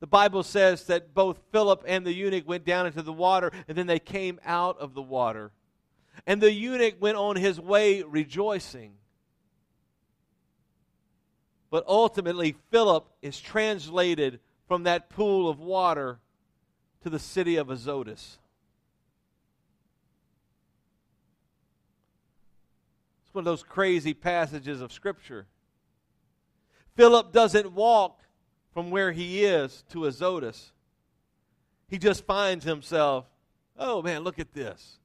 the 0.00 0.06
Bible 0.06 0.42
says 0.42 0.86
that 0.86 1.12
both 1.14 1.40
Philip 1.52 1.84
and 1.86 2.06
the 2.06 2.12
eunuch 2.12 2.48
went 2.48 2.64
down 2.64 2.86
into 2.86 3.02
the 3.02 3.12
water, 3.12 3.52
and 3.68 3.76
then 3.76 3.86
they 3.86 3.98
came 3.98 4.40
out 4.44 4.78
of 4.78 4.94
the 4.94 5.02
water. 5.02 5.52
And 6.26 6.40
the 6.40 6.52
eunuch 6.52 6.94
went 7.00 7.18
on 7.18 7.36
his 7.36 7.60
way 7.60 8.02
rejoicing. 8.02 8.94
But 11.70 11.84
ultimately, 11.86 12.56
Philip 12.70 13.06
is 13.22 13.38
translated 13.38 14.40
from 14.66 14.84
that 14.84 15.10
pool 15.10 15.48
of 15.48 15.60
water 15.60 16.18
to 17.02 17.10
the 17.10 17.18
city 17.18 17.56
of 17.56 17.70
Azotus. 17.70 18.38
It's 23.24 23.34
one 23.34 23.42
of 23.42 23.44
those 23.44 23.62
crazy 23.62 24.14
passages 24.14 24.80
of 24.80 24.92
Scripture. 24.92 25.46
Philip 26.96 27.32
doesn't 27.32 27.72
walk 27.72 28.20
from 28.72 28.90
where 28.90 29.12
he 29.12 29.44
is 29.44 29.84
to 29.90 30.06
Azotus. 30.06 30.72
He 31.88 31.98
just 31.98 32.24
finds 32.24 32.64
himself, 32.64 33.26
oh 33.78 34.02
man, 34.02 34.22
look 34.22 34.38
at 34.38 34.52
this. 34.52 34.98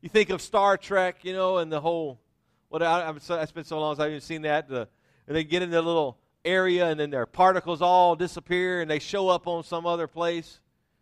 You 0.00 0.08
think 0.08 0.30
of 0.30 0.40
Star 0.40 0.76
Trek, 0.76 1.24
you 1.24 1.32
know, 1.32 1.58
and 1.58 1.72
the 1.72 1.80
whole, 1.80 2.20
what 2.68 2.82
I, 2.82 3.08
I've, 3.08 3.30
I 3.30 3.44
spent 3.46 3.66
so 3.66 3.80
long 3.80 3.94
since 3.94 4.04
I've 4.04 4.10
even 4.10 4.20
seen 4.20 4.42
that. 4.42 4.68
The, 4.68 4.88
and 5.26 5.36
they 5.36 5.42
get 5.42 5.62
in 5.62 5.70
the 5.70 5.82
little 5.82 6.18
area, 6.44 6.86
and 6.86 7.00
then 7.00 7.10
their 7.10 7.26
particles 7.26 7.82
all 7.82 8.14
disappear, 8.14 8.80
and 8.80 8.90
they 8.90 9.00
show 9.00 9.28
up 9.28 9.48
on 9.48 9.64
some 9.64 9.86
other 9.86 10.06
place. 10.06 10.60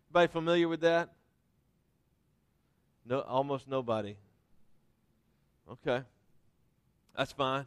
Anybody 0.09 0.31
familiar 0.31 0.67
with 0.67 0.81
that? 0.81 1.09
No, 3.05 3.21
almost 3.21 3.67
nobody. 3.67 4.17
Okay, 5.71 6.01
that's 7.15 7.31
fine. 7.31 7.65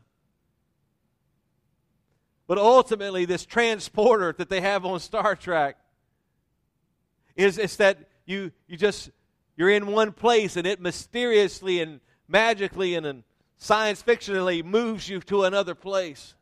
But 2.51 2.59
ultimately, 2.59 3.27
this 3.27 3.47
transporter 3.47 4.35
that 4.37 4.49
they 4.49 4.61
have 4.61 4.85
on 4.85 4.99
Star 4.99 5.37
Trek 5.37 5.77
is 7.37 7.59
it's 7.59 7.77
that 7.77 8.09
you 8.27 8.51
you 8.67 8.77
just 8.77 9.11
you're 9.57 9.71
in 9.71 9.87
one 9.87 10.11
place 10.11 10.57
and 10.57 10.67
it 10.67 10.81
mysteriously 10.81 11.81
and 11.81 12.01
magically 12.27 12.97
and, 12.97 13.07
and 13.07 13.23
science 13.57 14.03
fictionally 14.03 14.65
moves 14.65 15.09
you 15.09 15.21
to 15.21 15.45
another 15.45 15.77
place. 15.77 16.35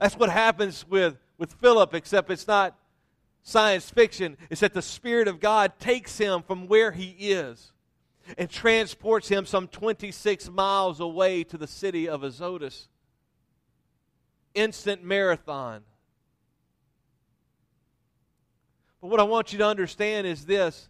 That's 0.00 0.16
what 0.16 0.30
happens 0.30 0.88
with, 0.88 1.18
with 1.36 1.52
Philip, 1.52 1.92
except 1.92 2.30
it's 2.30 2.48
not 2.48 2.78
science 3.42 3.90
fiction. 3.90 4.38
It's 4.48 4.62
that 4.62 4.72
the 4.72 4.80
Spirit 4.80 5.28
of 5.28 5.38
God 5.38 5.78
takes 5.78 6.16
him 6.16 6.42
from 6.42 6.66
where 6.66 6.92
he 6.92 7.10
is 7.10 7.72
and 8.38 8.48
transports 8.48 9.28
him 9.28 9.44
some 9.44 9.68
26 9.68 10.48
miles 10.48 10.98
away 10.98 11.44
to 11.44 11.58
the 11.58 11.66
city 11.66 12.08
of 12.08 12.22
Azotus. 12.22 12.88
Instant 14.58 15.04
marathon. 15.04 15.82
But 19.00 19.08
what 19.08 19.20
I 19.20 19.22
want 19.22 19.52
you 19.52 19.58
to 19.58 19.66
understand 19.66 20.26
is 20.26 20.46
this 20.46 20.88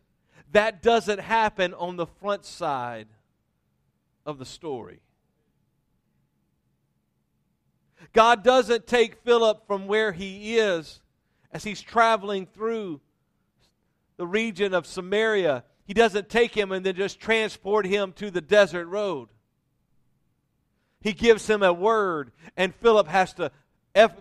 that 0.52 0.82
doesn't 0.82 1.20
happen 1.20 1.74
on 1.74 1.96
the 1.96 2.06
front 2.06 2.46
side 2.46 3.08
of 4.24 4.38
the 4.38 4.46
story. 4.46 5.00
God 8.14 8.42
doesn't 8.42 8.86
take 8.86 9.22
Philip 9.22 9.66
from 9.66 9.86
where 9.86 10.12
he 10.12 10.56
is 10.56 11.00
as 11.52 11.64
he's 11.64 11.82
traveling 11.82 12.46
through 12.46 13.00
the 14.16 14.26
region 14.26 14.72
of 14.72 14.86
Samaria. 14.86 15.64
He 15.84 15.92
doesn't 15.92 16.30
take 16.30 16.54
him 16.56 16.72
and 16.72 16.86
then 16.86 16.94
just 16.94 17.20
transport 17.20 17.84
him 17.84 18.12
to 18.14 18.30
the 18.30 18.40
desert 18.40 18.86
road. 18.86 19.28
He 21.00 21.12
gives 21.12 21.48
him 21.48 21.62
a 21.62 21.72
word, 21.72 22.32
and 22.56 22.74
Philip 22.74 23.08
has 23.08 23.32
to 23.34 23.52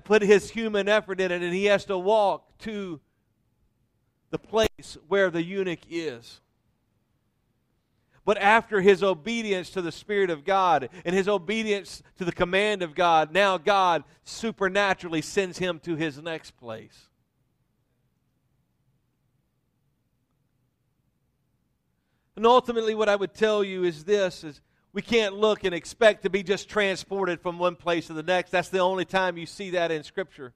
put 0.04 0.22
his 0.22 0.52
human 0.52 0.88
effort 0.88 1.20
in 1.20 1.32
it, 1.32 1.42
and 1.42 1.54
he 1.54 1.66
has 1.66 1.86
to 1.86 1.98
walk 1.98 2.58
to 2.60 3.00
the 4.30 4.40
place 4.40 4.98
where 5.08 5.30
the 5.30 5.44
eunuch 5.44 5.82
is. 5.90 6.42
But 8.26 8.38
after 8.40 8.82
his 8.82 9.04
obedience 9.04 9.70
to 9.70 9.82
the 9.82 9.92
Spirit 9.92 10.30
of 10.30 10.44
God 10.44 10.90
and 11.06 11.16
his 11.16 11.30
obedience 11.30 12.04
to 12.18 12.26
the 12.26 12.34
command 12.34 12.82
of 12.82 12.94
God, 12.94 13.32
now 13.32 13.58
God 13.58 14.04
supernaturally 14.26 15.22
sends 15.22 15.58
him 15.58 15.80
to 15.80 15.96
his 15.96 16.22
next 16.22 16.52
place. 16.58 17.06
And 22.36 22.46
ultimately, 22.46 22.94
what 22.94 23.08
I 23.10 23.16
would 23.16 23.34
tell 23.34 23.63
you 23.63 23.84
is 23.86 24.04
this 24.04 24.44
is 24.44 24.62
we 24.93 25.02
can't 25.02 25.36
look 25.36 25.63
and 25.63 25.76
expect 25.76 26.23
to 26.23 26.30
be 26.30 26.43
just 26.43 26.69
transported 26.69 27.41
from 27.41 27.60
one 27.60 27.76
place 27.76 28.08
to 28.08 28.13
the 28.13 28.23
next. 28.23 28.52
That's 28.52 28.69
the 28.69 28.80
only 28.80 29.06
time 29.06 29.38
you 29.38 29.45
see 29.45 29.71
that 29.71 29.91
in 29.91 30.04
Scripture. 30.04 30.54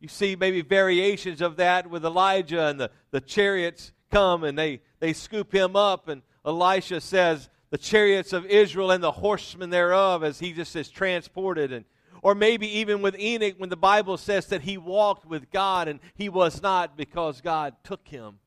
You 0.00 0.08
see 0.08 0.36
maybe 0.36 0.62
variations 0.62 1.42
of 1.42 1.56
that 1.56 1.90
with 1.90 2.04
Elijah 2.04 2.66
and 2.66 2.80
the, 2.80 2.90
the 3.10 3.20
chariots 3.20 3.92
come 4.10 4.44
and 4.44 4.58
they, 4.58 4.80
they 4.98 5.12
scoop 5.12 5.52
him 5.54 5.76
up 5.76 6.08
and 6.08 6.22
Elisha 6.44 7.00
says, 7.00 7.50
the 7.70 7.78
chariots 7.78 8.32
of 8.32 8.46
Israel 8.46 8.90
and 8.90 9.02
the 9.02 9.12
horsemen 9.12 9.70
thereof, 9.70 10.24
as 10.24 10.40
he 10.40 10.52
just 10.52 10.74
is 10.74 10.90
transported. 10.90 11.72
And, 11.72 11.84
or 12.22 12.34
maybe 12.34 12.66
even 12.78 13.00
with 13.00 13.18
Enoch, 13.18 13.54
when 13.58 13.70
the 13.70 13.76
Bible 13.76 14.16
says 14.16 14.46
that 14.46 14.62
he 14.62 14.76
walked 14.76 15.24
with 15.24 15.50
God 15.50 15.86
and 15.86 16.00
he 16.14 16.28
was 16.28 16.60
not 16.60 16.96
because 16.96 17.40
God 17.40 17.74
took 17.84 18.08
him. 18.08 18.40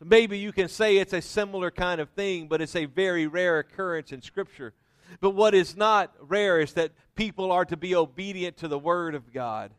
So 0.00 0.06
maybe 0.06 0.38
you 0.38 0.50
can 0.50 0.68
say 0.68 0.96
it's 0.96 1.12
a 1.12 1.22
similar 1.22 1.70
kind 1.70 2.00
of 2.00 2.08
thing, 2.10 2.48
but 2.48 2.60
it's 2.60 2.74
a 2.74 2.86
very 2.86 3.28
rare 3.28 3.60
occurrence 3.60 4.10
in 4.10 4.22
Scripture. 4.22 4.72
But 5.20 5.30
what 5.30 5.54
is 5.54 5.76
not 5.76 6.12
rare 6.20 6.58
is 6.58 6.72
that 6.72 6.92
people 7.14 7.52
are 7.52 7.64
to 7.66 7.76
be 7.76 7.94
obedient 7.94 8.56
to 8.58 8.68
the 8.68 8.78
Word 8.78 9.14
of 9.14 9.32
God 9.32 9.72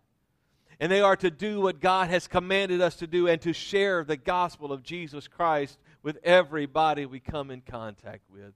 and 0.82 0.92
they 0.92 1.00
are 1.00 1.16
to 1.16 1.30
do 1.30 1.62
what 1.62 1.80
God 1.80 2.10
has 2.10 2.28
commanded 2.28 2.82
us 2.82 2.96
to 2.98 3.08
do 3.08 3.28
and 3.28 3.40
to 3.44 3.54
share 3.54 4.04
the 4.04 4.18
gospel 4.18 4.74
of 4.74 4.82
Jesus 4.82 5.28
Christ 5.28 5.78
with 6.02 6.18
everybody 6.24 7.06
we 7.06 7.20
come 7.20 7.52
in 7.52 7.62
contact 7.62 8.24
with. 8.34 8.54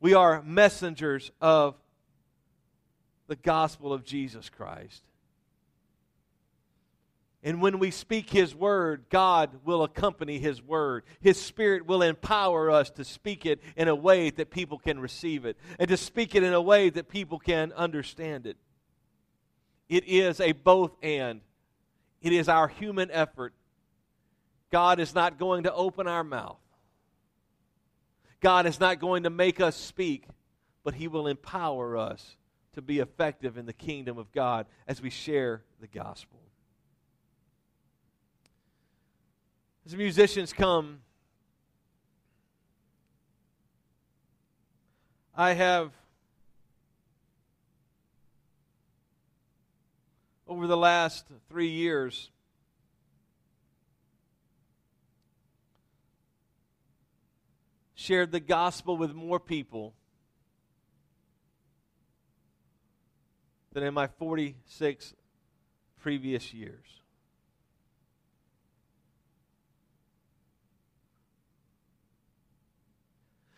We 0.00 0.14
are 0.14 0.40
messengers 0.42 1.30
of 1.42 1.74
the 3.26 3.36
gospel 3.36 3.92
of 3.92 4.02
Jesus 4.02 4.48
Christ. 4.48 5.02
And 7.44 7.60
when 7.60 7.80
we 7.80 7.90
speak 7.90 8.30
His 8.30 8.54
word, 8.54 9.06
God 9.10 9.50
will 9.64 9.82
accompany 9.82 10.38
His 10.38 10.62
word. 10.62 11.04
His 11.20 11.40
Spirit 11.40 11.86
will 11.86 12.02
empower 12.02 12.70
us 12.70 12.90
to 12.90 13.04
speak 13.04 13.44
it 13.46 13.60
in 13.76 13.88
a 13.88 13.96
way 13.96 14.30
that 14.30 14.50
people 14.50 14.78
can 14.78 15.00
receive 15.00 15.44
it, 15.44 15.56
and 15.78 15.88
to 15.88 15.96
speak 15.96 16.34
it 16.34 16.44
in 16.44 16.52
a 16.52 16.60
way 16.60 16.88
that 16.90 17.08
people 17.08 17.40
can 17.40 17.72
understand 17.72 18.46
it. 18.46 18.56
It 19.88 20.04
is 20.04 20.40
a 20.40 20.52
both 20.52 20.92
and. 21.02 21.40
It 22.20 22.32
is 22.32 22.48
our 22.48 22.68
human 22.68 23.10
effort. 23.10 23.52
God 24.70 25.00
is 25.00 25.14
not 25.14 25.38
going 25.38 25.64
to 25.64 25.74
open 25.74 26.06
our 26.06 26.22
mouth. 26.22 26.58
God 28.40 28.66
is 28.66 28.78
not 28.78 29.00
going 29.00 29.24
to 29.24 29.30
make 29.30 29.60
us 29.60 29.76
speak, 29.76 30.26
but 30.84 30.94
He 30.94 31.08
will 31.08 31.26
empower 31.26 31.96
us 31.96 32.36
to 32.74 32.82
be 32.82 33.00
effective 33.00 33.58
in 33.58 33.66
the 33.66 33.72
kingdom 33.72 34.16
of 34.16 34.30
God 34.30 34.66
as 34.86 35.02
we 35.02 35.10
share 35.10 35.62
the 35.80 35.88
gospel. 35.88 36.41
As 39.84 39.90
the 39.90 39.98
musicians 39.98 40.52
come, 40.52 41.00
I 45.34 45.54
have 45.54 45.90
over 50.46 50.68
the 50.68 50.76
last 50.76 51.26
three 51.48 51.70
years. 51.70 52.30
Shared 57.94 58.30
the 58.30 58.40
gospel 58.40 58.96
with 58.96 59.14
more 59.14 59.40
people 59.40 59.94
than 63.72 63.82
in 63.82 63.94
my 63.94 64.06
46 64.06 65.14
previous 66.00 66.54
years. 66.54 67.01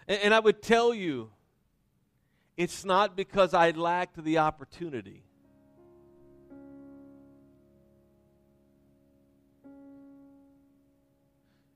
And, 0.08 0.20
and 0.22 0.34
I 0.34 0.40
would 0.40 0.62
tell 0.62 0.94
you, 0.94 1.30
it's 2.56 2.84
not 2.84 3.16
because 3.16 3.54
I 3.54 3.70
lacked 3.70 4.22
the 4.22 4.38
opportunity. 4.38 5.24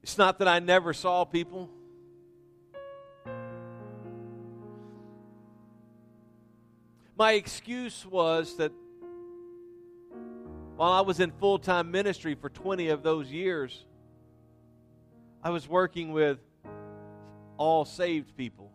It's 0.02 0.16
not 0.16 0.38
that 0.38 0.48
I 0.48 0.58
never 0.58 0.94
saw 0.94 1.24
people. 1.24 1.68
My 7.16 7.32
excuse 7.32 8.06
was 8.06 8.56
that 8.56 8.72
while 10.76 10.92
I 10.92 11.00
was 11.00 11.18
in 11.18 11.32
full 11.32 11.58
time 11.58 11.90
ministry 11.90 12.36
for 12.36 12.48
20 12.48 12.88
of 12.88 13.02
those 13.02 13.30
years, 13.30 13.84
I 15.42 15.50
was 15.50 15.68
working 15.68 16.12
with 16.12 16.38
all 17.58 17.84
saved 17.84 18.36
people. 18.36 18.72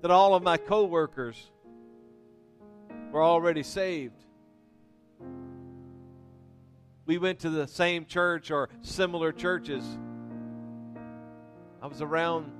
That 0.00 0.10
all 0.10 0.34
of 0.34 0.42
my 0.42 0.56
coworkers 0.56 1.50
were 3.12 3.22
already 3.22 3.62
saved 3.62 4.24
we 7.06 7.18
went 7.18 7.40
to 7.40 7.50
the 7.50 7.66
same 7.66 8.06
church 8.06 8.50
or 8.50 8.68
similar 8.82 9.32
churches. 9.32 9.84
I 11.82 11.86
was 11.86 12.00
around 12.00 12.50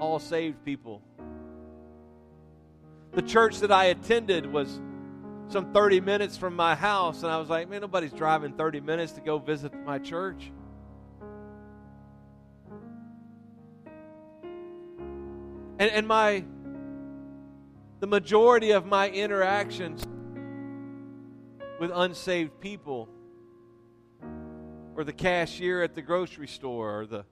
all 0.00 0.18
saved 0.18 0.64
people. 0.64 1.02
The 3.12 3.22
church 3.22 3.58
that 3.60 3.70
I 3.70 3.86
attended 3.86 4.50
was 4.50 4.80
some 5.48 5.72
30 5.72 6.00
minutes 6.00 6.38
from 6.38 6.56
my 6.56 6.74
house, 6.74 7.22
and 7.22 7.30
I 7.30 7.36
was 7.36 7.50
like, 7.50 7.68
man, 7.68 7.82
nobody's 7.82 8.12
driving 8.12 8.54
30 8.54 8.80
minutes 8.80 9.12
to 9.12 9.20
go 9.20 9.38
visit 9.38 9.74
my 9.84 9.98
church. 9.98 10.50
And, 15.78 15.90
and 15.90 16.06
my 16.06 16.44
the 18.02 18.08
majority 18.08 18.72
of 18.72 18.84
my 18.84 19.08
interactions 19.08 20.04
with 21.78 21.92
unsaved 21.94 22.58
people 22.58 23.08
or 24.96 25.04
the 25.04 25.12
cashier 25.12 25.84
at 25.84 25.94
the 25.94 26.02
grocery 26.02 26.48
store 26.48 26.98
or 26.98 27.06
the, 27.06 27.24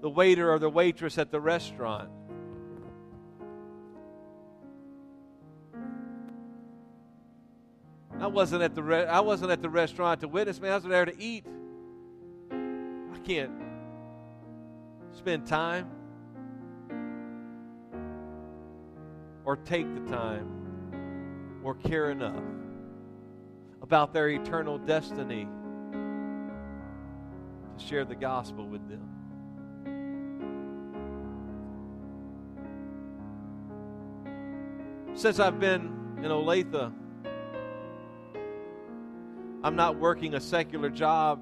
the 0.00 0.10
waiter 0.10 0.52
or 0.52 0.58
the 0.58 0.68
waitress 0.68 1.18
at 1.18 1.30
the 1.30 1.40
restaurant. 1.40 2.10
I 8.18 8.26
wasn't 8.26 8.62
at 8.62 8.74
the 8.74 8.82
re- 8.82 9.06
I 9.06 9.20
wasn't 9.20 9.52
at 9.52 9.62
the 9.62 9.70
restaurant 9.70 10.20
to 10.22 10.28
witness, 10.28 10.60
man. 10.60 10.72
I 10.72 10.74
was 10.74 10.84
there 10.84 11.04
to 11.04 11.16
eat. 11.16 11.44
I 12.50 13.18
can't 13.24 13.52
spend 15.12 15.46
time 15.46 15.88
or 19.44 19.56
take 19.56 19.86
the 19.94 20.10
time 20.10 20.48
or 21.64 21.74
care 21.74 22.10
enough 22.10 22.42
about 23.82 24.12
their 24.12 24.28
eternal 24.28 24.78
destiny 24.78 25.48
to 27.76 27.84
share 27.84 28.04
the 28.04 28.14
gospel 28.14 28.66
with 28.66 28.88
them. 28.88 29.08
Since 35.14 35.40
I've 35.40 35.60
been 35.60 36.16
in 36.18 36.30
Olathe, 36.30 36.92
I'm 39.64 39.76
not 39.76 39.96
working 39.96 40.34
a 40.34 40.40
secular 40.40 40.90
job 40.90 41.40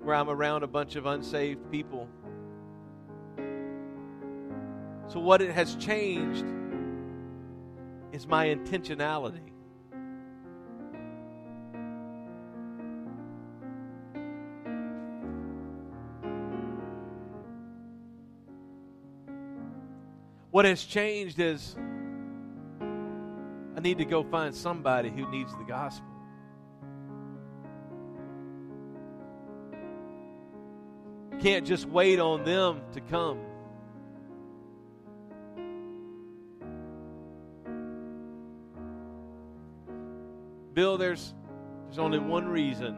where 0.00 0.14
I'm 0.14 0.28
around 0.28 0.62
a 0.62 0.66
bunch 0.66 0.96
of 0.96 1.06
unsaved 1.06 1.70
people. 1.70 2.08
So, 5.08 5.20
what 5.20 5.40
it 5.40 5.52
has 5.52 5.76
changed 5.76 6.44
is 8.12 8.26
my 8.26 8.46
intentionality. 8.46 9.40
What 20.50 20.64
has 20.64 20.82
changed 20.82 21.38
is 21.38 21.76
I 23.76 23.80
need 23.80 23.98
to 23.98 24.04
go 24.04 24.22
find 24.24 24.54
somebody 24.54 25.08
who 25.08 25.30
needs 25.30 25.56
the 25.56 25.64
gospel. 25.64 26.06
Can't 31.40 31.66
just 31.66 31.86
wait 31.86 32.18
on 32.18 32.44
them 32.44 32.82
to 32.92 33.00
come. 33.00 33.38
Bill, 40.80 40.96
there's 40.96 41.34
there's 41.84 41.98
only 41.98 42.18
one 42.18 42.48
reason 42.48 42.96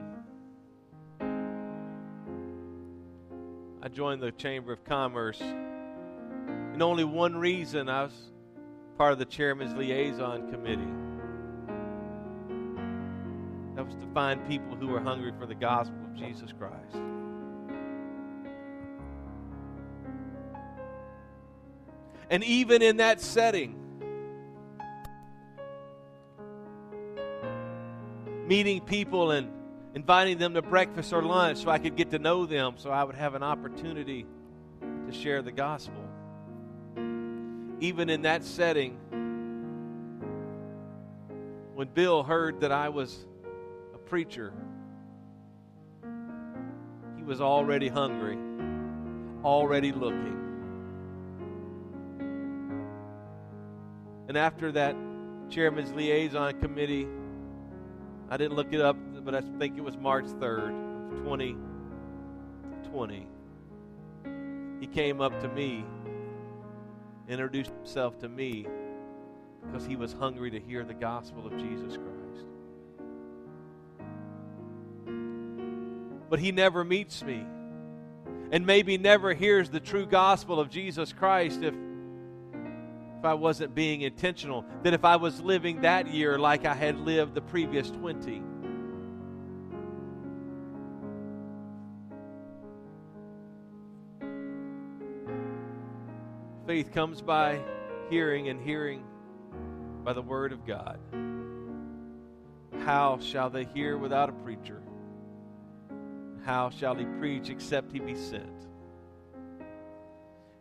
I 3.82 3.88
joined 3.88 4.22
the 4.22 4.30
Chamber 4.30 4.72
of 4.72 4.84
Commerce. 4.84 5.40
And 5.40 6.80
only 6.80 7.02
one 7.02 7.34
reason 7.34 7.88
I 7.88 8.04
was 8.04 8.12
part 8.96 9.12
of 9.12 9.18
the 9.18 9.24
chairman's 9.24 9.74
liaison 9.74 10.48
committee. 10.52 10.92
That 13.74 13.84
was 13.84 13.96
to 13.96 14.06
find 14.14 14.46
people 14.46 14.76
who 14.76 14.86
were 14.86 15.00
hungry 15.00 15.32
for 15.36 15.46
the 15.46 15.56
gospel 15.56 15.98
of 16.04 16.14
Jesus 16.14 16.52
Christ. 16.56 16.94
And 22.30 22.44
even 22.44 22.80
in 22.80 22.98
that 22.98 23.20
setting, 23.20 23.81
meeting 28.52 28.82
people 28.82 29.30
and 29.30 29.50
inviting 29.94 30.36
them 30.36 30.52
to 30.52 30.60
breakfast 30.60 31.10
or 31.14 31.22
lunch 31.22 31.56
so 31.56 31.70
I 31.70 31.78
could 31.78 31.96
get 31.96 32.10
to 32.10 32.18
know 32.18 32.44
them, 32.44 32.74
so 32.76 32.90
I 32.90 33.02
would 33.02 33.14
have 33.14 33.34
an 33.34 33.42
opportunity 33.42 34.26
to 35.06 35.10
share 35.10 35.40
the 35.40 35.50
gospel. 35.50 36.04
Even 37.80 38.10
in 38.10 38.20
that 38.22 38.44
setting, 38.44 38.98
when 41.74 41.88
Bill 41.94 42.22
heard 42.22 42.60
that 42.60 42.70
I 42.70 42.90
was 42.90 43.24
a 43.94 43.96
preacher, 43.96 44.52
he 47.16 47.22
was 47.22 47.40
already 47.40 47.88
hungry, 47.88 48.36
already 49.42 49.92
looking. 49.92 50.38
And 54.28 54.36
after 54.36 54.72
that 54.72 54.94
chairman's 55.48 55.94
liaison 55.94 56.60
committee, 56.60 57.08
I 58.32 58.36
didn't 58.38 58.56
look 58.56 58.72
it 58.72 58.80
up, 58.80 58.96
but 59.26 59.34
I 59.34 59.42
think 59.58 59.76
it 59.76 59.82
was 59.82 59.98
March 59.98 60.24
3rd, 60.24 60.70
2020. 61.22 63.26
He 64.80 64.86
came 64.86 65.20
up 65.20 65.38
to 65.40 65.48
me, 65.48 65.84
introduced 67.28 67.72
himself 67.72 68.18
to 68.20 68.30
me, 68.30 68.66
because 69.66 69.84
he 69.84 69.96
was 69.96 70.14
hungry 70.14 70.50
to 70.50 70.58
hear 70.58 70.82
the 70.82 70.94
gospel 70.94 71.46
of 71.46 71.58
Jesus 71.58 71.98
Christ. 71.98 72.46
But 76.30 76.38
he 76.38 76.52
never 76.52 76.84
meets 76.84 77.22
me, 77.22 77.44
and 78.50 78.64
maybe 78.64 78.96
never 78.96 79.34
hears 79.34 79.68
the 79.68 79.78
true 79.78 80.06
gospel 80.06 80.58
of 80.58 80.70
Jesus 80.70 81.12
Christ 81.12 81.62
if 81.62 81.74
if 83.22 83.26
I 83.26 83.34
wasn't 83.34 83.72
being 83.72 84.00
intentional, 84.00 84.64
than 84.82 84.94
if 84.94 85.04
I 85.04 85.14
was 85.14 85.40
living 85.40 85.82
that 85.82 86.08
year 86.08 86.40
like 86.40 86.66
I 86.66 86.74
had 86.74 86.98
lived 86.98 87.36
the 87.36 87.40
previous 87.40 87.88
20. 87.88 88.42
Faith 96.66 96.90
comes 96.90 97.22
by 97.22 97.60
hearing, 98.10 98.48
and 98.48 98.60
hearing 98.60 99.04
by 100.02 100.12
the 100.12 100.22
Word 100.22 100.52
of 100.52 100.66
God. 100.66 100.98
How 102.84 103.20
shall 103.20 103.50
they 103.50 103.66
hear 103.66 103.96
without 103.98 104.30
a 104.30 104.32
preacher? 104.32 104.82
How 106.44 106.70
shall 106.70 106.96
he 106.96 107.04
preach 107.04 107.50
except 107.50 107.92
he 107.92 108.00
be 108.00 108.16
sent? 108.16 108.71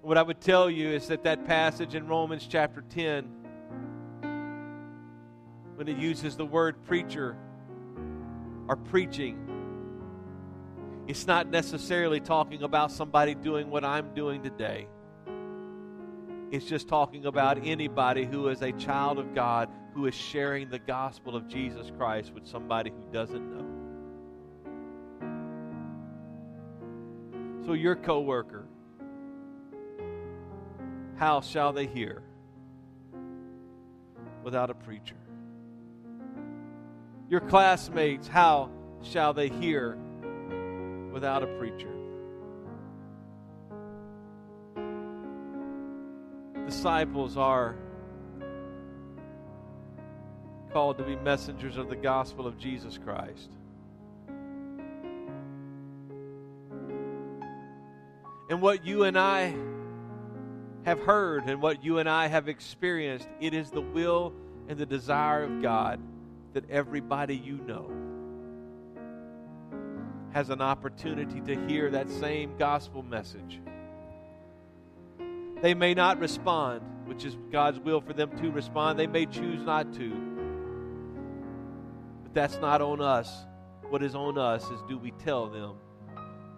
What 0.02 0.18
I 0.18 0.24
would 0.24 0.42
tell 0.42 0.68
you 0.68 0.90
is 0.90 1.08
that 1.10 1.24
that 1.26 1.46
passage 1.46 1.94
in 1.94 2.08
Romans 2.08 2.48
chapter 2.50 2.82
10, 2.82 3.24
when 5.76 5.88
it 5.88 5.98
uses 5.98 6.36
the 6.36 6.46
word 6.46 6.84
preacher 6.86 7.38
or 8.68 8.78
preaching, 8.78 9.38
it's 11.08 11.28
not 11.28 11.52
necessarily 11.52 12.20
talking 12.20 12.64
about 12.64 12.92
somebody 12.92 13.36
doing 13.36 13.70
what 13.70 13.86
I'm 13.86 14.12
doing 14.16 14.42
today. 14.42 14.88
It's 16.50 16.66
just 16.66 16.88
talking 16.88 17.28
about 17.28 17.60
anybody 17.64 18.26
who 18.26 18.48
is 18.48 18.64
a 18.64 18.72
child 18.72 19.20
of 19.20 19.36
God 19.36 19.70
who 19.94 20.08
is 20.08 20.16
sharing 20.16 20.70
the 20.70 20.80
gospel 20.80 21.36
of 21.36 21.48
Jesus 21.48 21.92
Christ 21.96 22.34
with 22.34 22.48
somebody 22.48 22.90
who 22.90 23.14
doesn't 23.14 23.56
know. 23.56 23.68
So, 27.68 27.74
your 27.74 27.96
coworker, 27.96 28.66
how 31.22 31.40
shall 31.40 31.72
they 31.72 31.86
hear 31.86 32.24
without 34.44 34.72
a 34.72 34.74
preacher? 34.74 35.14
Your 37.30 37.42
classmates, 37.42 38.28
how 38.28 38.72
shall 39.04 39.32
they 39.32 39.50
hear 39.50 40.00
without 41.14 41.44
a 41.44 41.46
preacher? 41.60 41.92
Disciples 46.66 47.38
are 47.38 47.76
called 50.74 50.98
to 50.98 51.04
be 51.04 51.16
messengers 51.18 51.78
of 51.78 51.88
the 51.88 51.96
gospel 51.96 52.48
of 52.48 52.58
Jesus 52.58 52.98
Christ. 52.98 53.52
And 58.50 58.60
what 58.60 58.88
you 58.88 59.04
and 59.04 59.20
I 59.20 59.54
have 60.86 61.00
heard 61.00 61.46
and 61.46 61.62
what 61.62 61.84
you 61.84 62.00
and 62.00 62.10
I 62.10 62.28
have 62.28 62.48
experienced, 62.48 63.28
it 63.40 63.54
is 63.54 63.70
the 63.70 63.82
will 63.82 64.34
and 64.68 64.78
the 64.78 64.86
desire 64.86 65.44
of 65.44 65.62
God 65.62 66.00
that 66.54 66.70
everybody 66.70 67.36
you 67.36 67.58
know 67.68 67.90
has 70.34 70.50
an 70.50 70.62
opportunity 70.62 71.42
to 71.42 71.68
hear 71.68 71.92
that 71.92 72.10
same 72.10 72.58
gospel 72.58 73.04
message. 73.04 73.60
They 75.62 75.74
may 75.74 75.94
not 75.94 76.20
respond, 76.20 76.82
which 77.06 77.26
is 77.26 77.38
God's 77.52 77.80
will 77.80 78.02
for 78.02 78.14
them 78.14 78.36
to 78.38 78.50
respond. 78.50 78.98
They 78.98 79.08
may 79.08 79.26
choose 79.26 79.62
not 79.62 79.94
to. 79.94 80.10
But 82.24 82.34
that's 82.34 82.58
not 82.58 82.82
on 82.82 83.02
us. 83.02 83.46
What 83.90 84.02
is 84.02 84.16
on 84.16 84.38
us 84.38 84.64
is 84.72 84.80
do 84.88 84.98
we 84.98 85.12
tell 85.12 85.48
them? 85.48 85.76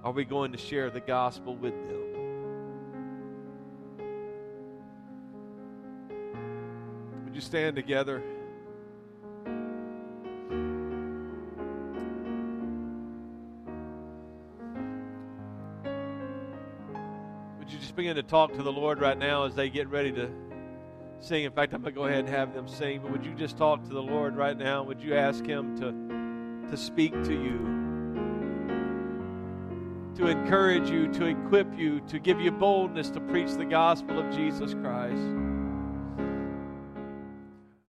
Are 0.04 0.12
we 0.12 0.24
going 0.24 0.52
to 0.52 0.58
share 0.58 0.90
the 0.90 1.00
gospel 1.00 1.56
with 1.56 1.74
them? 1.88 2.03
Stand 7.44 7.76
together? 7.76 8.24
Would 17.60 17.72
you 17.72 17.80
just 17.80 17.96
begin 17.96 18.16
to 18.16 18.24
talk 18.24 18.54
to 18.54 18.64
the 18.64 18.72
Lord 18.72 19.00
right 19.00 19.18
now 19.18 19.46
as 19.46 19.56
they 19.56 19.70
get 19.70 19.88
ready 19.89 20.12
to 20.14 20.30
sing? 21.20 21.44
In 21.44 21.52
fact, 21.52 21.74
I'm 21.74 21.82
going 21.82 21.94
to 21.94 22.00
go 22.00 22.06
ahead 22.06 22.20
and 22.20 22.30
have 22.30 22.54
them 22.54 22.68
sing, 22.68 23.02
but 23.02 23.12
would 23.12 23.26
you 23.26 23.34
just 23.36 23.58
talk 23.58 23.84
to 23.84 23.94
the 23.94 24.02
Lord 24.02 24.36
right 24.36 24.58
now? 24.58 24.84
Would 24.84 25.02
you 25.02 25.16
ask 25.16 25.46
Him 25.46 25.78
to, 25.80 26.72
to 26.72 26.78
speak 26.78 27.14
to 27.24 27.34
you? 27.34 27.82
To 30.16 30.28
encourage 30.28 30.89
you, 30.89 31.08
to 31.14 31.26
equip 31.26 31.78
you, 31.78 32.00
to 32.02 32.20
give 32.20 32.39
you 32.39 32.52
boldness 32.52 33.10
to 33.12 33.20
preach 33.20 33.52
the 33.54 33.66
gospel 33.66 34.20
of 34.20 34.34
Jesus 34.34 34.74
Christ. 34.74 35.43